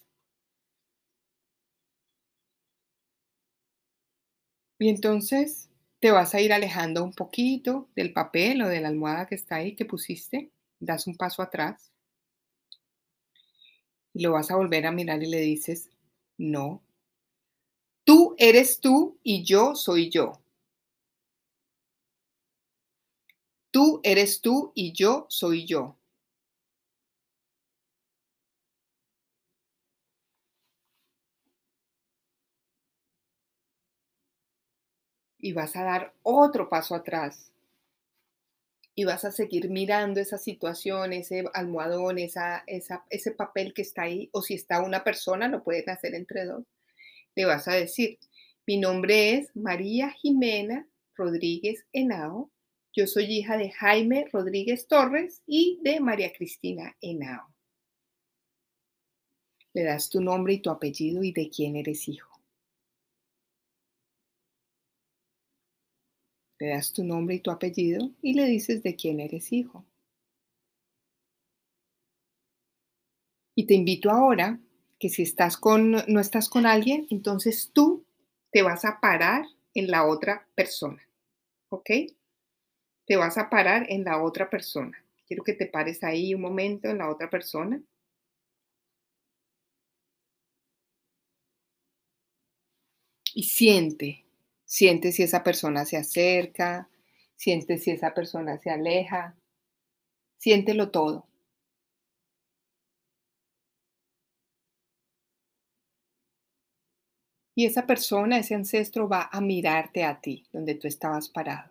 Y 4.85 4.91
entonces 4.91 5.71
te 5.99 6.11
vas 6.11 6.35
a 6.35 6.43
ir 6.43 6.53
alejando 6.53 7.03
un 7.03 7.15
poquito 7.15 7.89
del 7.97 8.13
papel 8.13 8.61
o 8.61 8.69
de 8.69 8.83
la 8.83 8.89
almohada 8.89 9.25
que 9.25 9.35
está 9.35 9.57
ahí 9.57 9.75
que 9.75 9.87
pusiste. 9.87 10.51
Das 10.79 11.07
un 11.07 11.17
paso 11.17 11.41
atrás. 11.41 11.91
Y 14.13 14.23
lo 14.23 14.33
vas 14.33 14.51
a 14.51 14.57
volver 14.57 14.85
a 14.85 14.93
mirar 14.93 15.23
y 15.23 15.27
le 15.31 15.41
dices, 15.41 15.89
no. 16.37 16.83
Tú 18.05 18.35
eres 18.37 18.79
tú 18.79 19.19
y 19.23 19.43
yo 19.43 19.75
soy 19.75 20.11
yo. 20.11 20.43
Tú 23.71 24.03
eres 24.03 24.43
tú 24.43 24.71
y 24.75 24.93
yo 24.93 25.25
soy 25.31 25.65
yo. 25.65 25.97
Y 35.45 35.53
vas 35.53 35.77
a 35.77 35.85
dar 35.85 36.15
otro 36.23 36.71
paso 36.71 36.95
atrás 36.95 37.53
y 38.95 39.05
vas 39.05 39.27
a 39.27 39.31
seguir 39.31 39.69
mirando 39.69 40.19
esa 40.21 40.39
situación, 40.39 41.13
ese 41.13 41.45
almohadón, 41.53 42.19
esa, 42.19 42.65
ese 42.67 43.31
papel 43.33 43.75
que 43.75 43.83
está 43.83 44.05
ahí, 44.05 44.31
o 44.33 44.41
si 44.41 44.55
está 44.55 44.81
una 44.81 45.05
persona, 45.05 45.49
lo 45.49 45.63
pueden 45.63 45.91
hacer 45.91 46.15
entre 46.15 46.47
dos, 46.47 46.65
le 47.35 47.45
vas 47.45 47.69
a 47.69 47.75
decir, 47.75 48.19
mi 48.67 48.79
nombre 48.79 49.35
es 49.35 49.55
María 49.55 50.11
Jimena 50.13 50.89
Rodríguez 51.15 51.85
Henao, 51.93 52.51
yo 52.95 53.07
soy 53.07 53.25
hija 53.25 53.59
de 53.59 53.71
Jaime 53.71 54.27
Rodríguez 54.33 54.87
Torres 54.87 55.43
y 55.47 55.79
de 55.83 56.01
María 56.01 56.33
Cristina 56.33 56.97
Henao. 57.03 57.53
Le 59.75 59.83
das 59.83 60.09
tu 60.09 60.23
nombre 60.23 60.55
y 60.55 60.63
tu 60.63 60.71
apellido 60.71 61.23
y 61.23 61.33
de 61.33 61.51
quién 61.51 61.77
eres 61.77 62.09
hijo. 62.09 62.34
Le 66.65 66.71
das 66.71 66.95
tu 66.95 67.05
nombre 67.05 67.35
y 67.35 67.41
tu 67.41 67.51
apellido 67.51 68.11
y 68.23 68.33
le 68.33 68.47
dices 68.47 68.83
de 68.83 68.97
quién 68.97 69.21
eres 69.21 69.53
hijo. 69.53 69.85
Y 73.55 73.67
te 73.67 73.75
invito 73.75 74.11
ahora 74.11 74.59
que 74.99 75.11
si 75.11 75.21
estás 75.25 75.59
con, 75.59 75.91
no 75.91 76.21
estás 76.21 76.49
con 76.49 76.65
alguien, 76.65 77.07
entonces 77.11 77.71
tú 77.75 78.07
te 78.51 78.63
vas 78.63 78.87
a 78.87 78.99
parar 78.99 79.45
en 79.75 79.91
la 79.91 80.07
otra 80.07 80.49
persona. 80.55 81.07
¿Ok? 81.69 81.91
Te 83.07 83.17
vas 83.17 83.37
a 83.37 83.51
parar 83.51 83.85
en 83.91 84.05
la 84.05 84.23
otra 84.23 84.49
persona. 84.49 84.97
Quiero 85.27 85.45
que 85.45 85.53
te 85.53 85.67
pares 85.67 86.03
ahí 86.03 86.35
un 86.35 86.41
momento 86.41 86.89
en 86.89 86.97
la 86.97 87.11
otra 87.11 87.29
persona. 87.29 87.83
Y 93.35 93.43
siente, 93.43 94.24
siente 94.65 95.13
si 95.13 95.23
esa 95.23 95.43
persona 95.43 95.85
se 95.85 95.97
acerca, 95.97 96.89
siente 97.37 97.79
si 97.79 97.91
esa 97.91 98.15
persona 98.15 98.59
se 98.59 98.71
aleja, 98.71 99.37
siéntelo 100.39 100.91
todo. 100.91 101.27
Y 107.57 107.67
esa 107.67 107.87
persona, 107.87 108.39
ese 108.39 108.55
ancestro 108.55 109.09
va 109.09 109.29
a 109.31 109.41
mirarte 109.41 110.05
a 110.05 110.21
ti, 110.21 110.45
donde 110.53 110.75
tú 110.75 110.89
estabas 110.89 111.29
parado. 111.29 111.71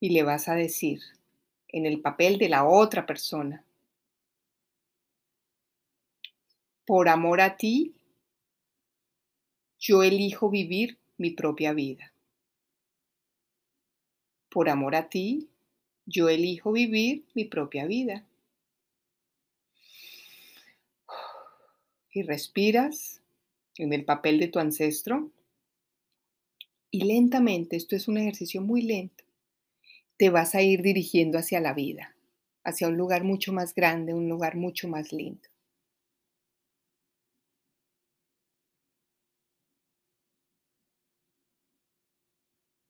Y 0.00 0.10
le 0.10 0.22
vas 0.22 0.48
a 0.48 0.54
decir, 0.54 1.00
en 1.68 1.86
el 1.86 2.00
papel 2.00 2.38
de 2.38 2.48
la 2.48 2.64
otra 2.64 3.04
persona, 3.04 3.64
por 6.86 7.08
amor 7.08 7.40
a 7.40 7.56
ti, 7.56 7.96
yo 9.86 10.02
elijo 10.02 10.48
vivir 10.48 10.98
mi 11.18 11.32
propia 11.32 11.74
vida. 11.74 12.10
Por 14.48 14.70
amor 14.70 14.96
a 14.96 15.10
ti, 15.10 15.50
yo 16.06 16.30
elijo 16.30 16.72
vivir 16.72 17.26
mi 17.34 17.44
propia 17.44 17.84
vida. 17.84 18.24
Y 22.12 22.22
respiras 22.22 23.20
en 23.76 23.92
el 23.92 24.06
papel 24.06 24.38
de 24.38 24.48
tu 24.48 24.58
ancestro. 24.58 25.30
Y 26.90 27.04
lentamente, 27.04 27.76
esto 27.76 27.94
es 27.94 28.08
un 28.08 28.16
ejercicio 28.16 28.62
muy 28.62 28.80
lento, 28.80 29.24
te 30.16 30.30
vas 30.30 30.54
a 30.54 30.62
ir 30.62 30.80
dirigiendo 30.80 31.36
hacia 31.38 31.60
la 31.60 31.74
vida, 31.74 32.16
hacia 32.62 32.88
un 32.88 32.96
lugar 32.96 33.22
mucho 33.22 33.52
más 33.52 33.74
grande, 33.74 34.14
un 34.14 34.30
lugar 34.30 34.56
mucho 34.56 34.88
más 34.88 35.12
lindo. 35.12 35.53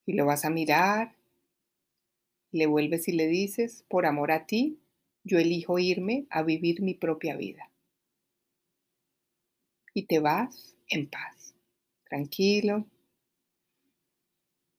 Y 0.07 0.13
lo 0.15 0.27
vas 0.27 0.45
a 0.45 0.51
mirar, 0.51 1.17
le 2.55 2.67
vuelves 2.67 3.09
y 3.09 3.13
le 3.13 3.27
dices, 3.27 3.85
por 3.89 4.07
amor 4.07 4.31
a 4.31 4.47
ti, 4.47 4.79
yo 5.25 5.39
elijo 5.39 5.79
irme 5.79 6.27
a 6.31 6.43
vivir 6.43 6.83
mi 6.83 6.95
propia 6.95 7.37
vida. 7.37 7.71
Y 9.93 10.07
te 10.07 10.21
vas 10.21 10.77
en 10.89 11.09
paz, 11.09 11.55
tranquilo. 12.09 12.87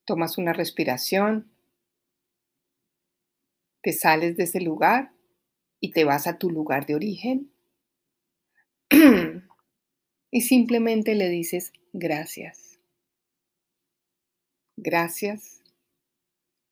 Tomas 0.06 0.38
una 0.38 0.54
respiración, 0.54 1.52
te 3.82 3.92
sales 3.92 4.38
de 4.38 4.44
ese 4.44 4.62
lugar 4.62 5.12
y 5.80 5.92
te 5.92 6.06
vas 6.06 6.28
a 6.28 6.38
tu 6.38 6.50
lugar 6.50 6.86
de 6.86 6.96
origen. 6.96 7.52
y 10.32 10.42
simplemente 10.42 11.16
le 11.16 11.30
dices 11.30 11.74
gracias 11.92 12.64
gracias 14.78 15.62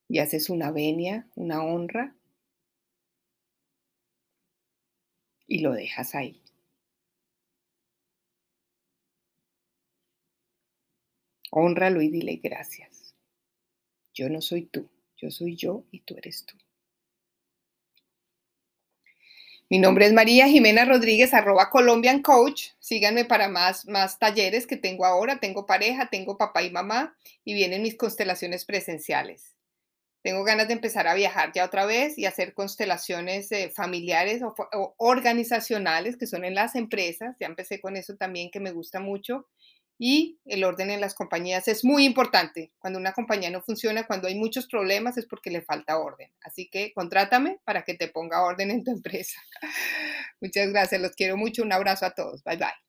y 0.07 0.19
haces 0.19 0.49
una 0.49 0.71
venia, 0.71 1.27
una 1.35 1.61
honra 1.61 2.15
y 5.47 5.59
lo 5.59 5.71
dejas 5.71 6.15
ahí. 6.15 6.41
Honralo 11.51 12.01
y 12.01 12.09
dile 12.09 12.35
gracias. 12.43 13.15
Yo 14.13 14.29
no 14.29 14.41
soy 14.41 14.65
tú, 14.65 14.89
yo 15.17 15.29
soy 15.31 15.55
yo 15.55 15.85
y 15.91 16.01
tú 16.01 16.15
eres 16.17 16.45
tú. 16.45 16.57
Mi 19.73 19.79
nombre 19.79 20.05
es 20.05 20.13
María 20.13 20.47
Jimena 20.47 20.85
Rodríguez, 20.85 21.33
arroba 21.33 21.71
Colombian 21.71 22.21
Coach. 22.21 22.73
Síganme 22.77 23.25
para 23.25 23.49
más, 23.49 23.87
más 23.87 24.19
talleres 24.19 24.67
que 24.67 24.77
tengo 24.77 25.03
ahora. 25.03 25.39
Tengo 25.39 25.65
pareja, 25.65 26.11
tengo 26.11 26.37
papá 26.37 26.61
y 26.61 26.69
mamá 26.69 27.17
y 27.43 27.55
vienen 27.55 27.81
mis 27.81 27.97
constelaciones 27.97 28.65
presenciales. 28.65 29.55
Tengo 30.21 30.43
ganas 30.43 30.67
de 30.67 30.73
empezar 30.73 31.07
a 31.07 31.15
viajar 31.15 31.53
ya 31.55 31.65
otra 31.65 31.87
vez 31.87 32.19
y 32.19 32.27
hacer 32.27 32.53
constelaciones 32.53 33.51
eh, 33.51 33.71
familiares 33.75 34.43
o, 34.43 34.53
o 34.73 34.93
organizacionales 34.97 36.17
que 36.17 36.27
son 36.27 36.45
en 36.45 36.53
las 36.53 36.75
empresas. 36.75 37.35
Ya 37.39 37.47
empecé 37.47 37.81
con 37.81 37.97
eso 37.97 38.15
también 38.15 38.51
que 38.51 38.59
me 38.59 38.73
gusta 38.73 38.99
mucho 38.99 39.47
y 39.97 40.39
el 40.45 40.63
orden 40.63 40.89
en 40.89 41.01
las 41.01 41.13
compañías 41.13 41.67
es 41.67 41.85
muy 41.85 42.05
importante. 42.05 42.71
Cuando 42.79 42.99
una 42.99 43.13
compañía 43.13 43.49
no 43.49 43.61
funciona, 43.61 44.05
cuando 44.05 44.27
hay 44.27 44.35
muchos 44.35 44.67
problemas, 44.67 45.17
es 45.17 45.25
porque 45.25 45.51
le 45.51 45.61
falta 45.61 45.99
orden. 45.99 46.31
Así 46.41 46.69
que 46.69 46.93
contrátame 46.93 47.59
para 47.63 47.83
que 47.83 47.93
te 47.93 48.07
ponga 48.07 48.43
orden 48.43 48.71
en 48.71 48.83
tu 48.83 48.91
empresa. 48.91 49.39
Muchas 50.41 50.69
gracias, 50.69 51.01
los 51.01 51.11
quiero 51.15 51.37
mucho. 51.37 51.63
Un 51.63 51.73
abrazo 51.73 52.05
a 52.05 52.11
todos. 52.11 52.43
Bye 52.43 52.57
bye. 52.57 52.82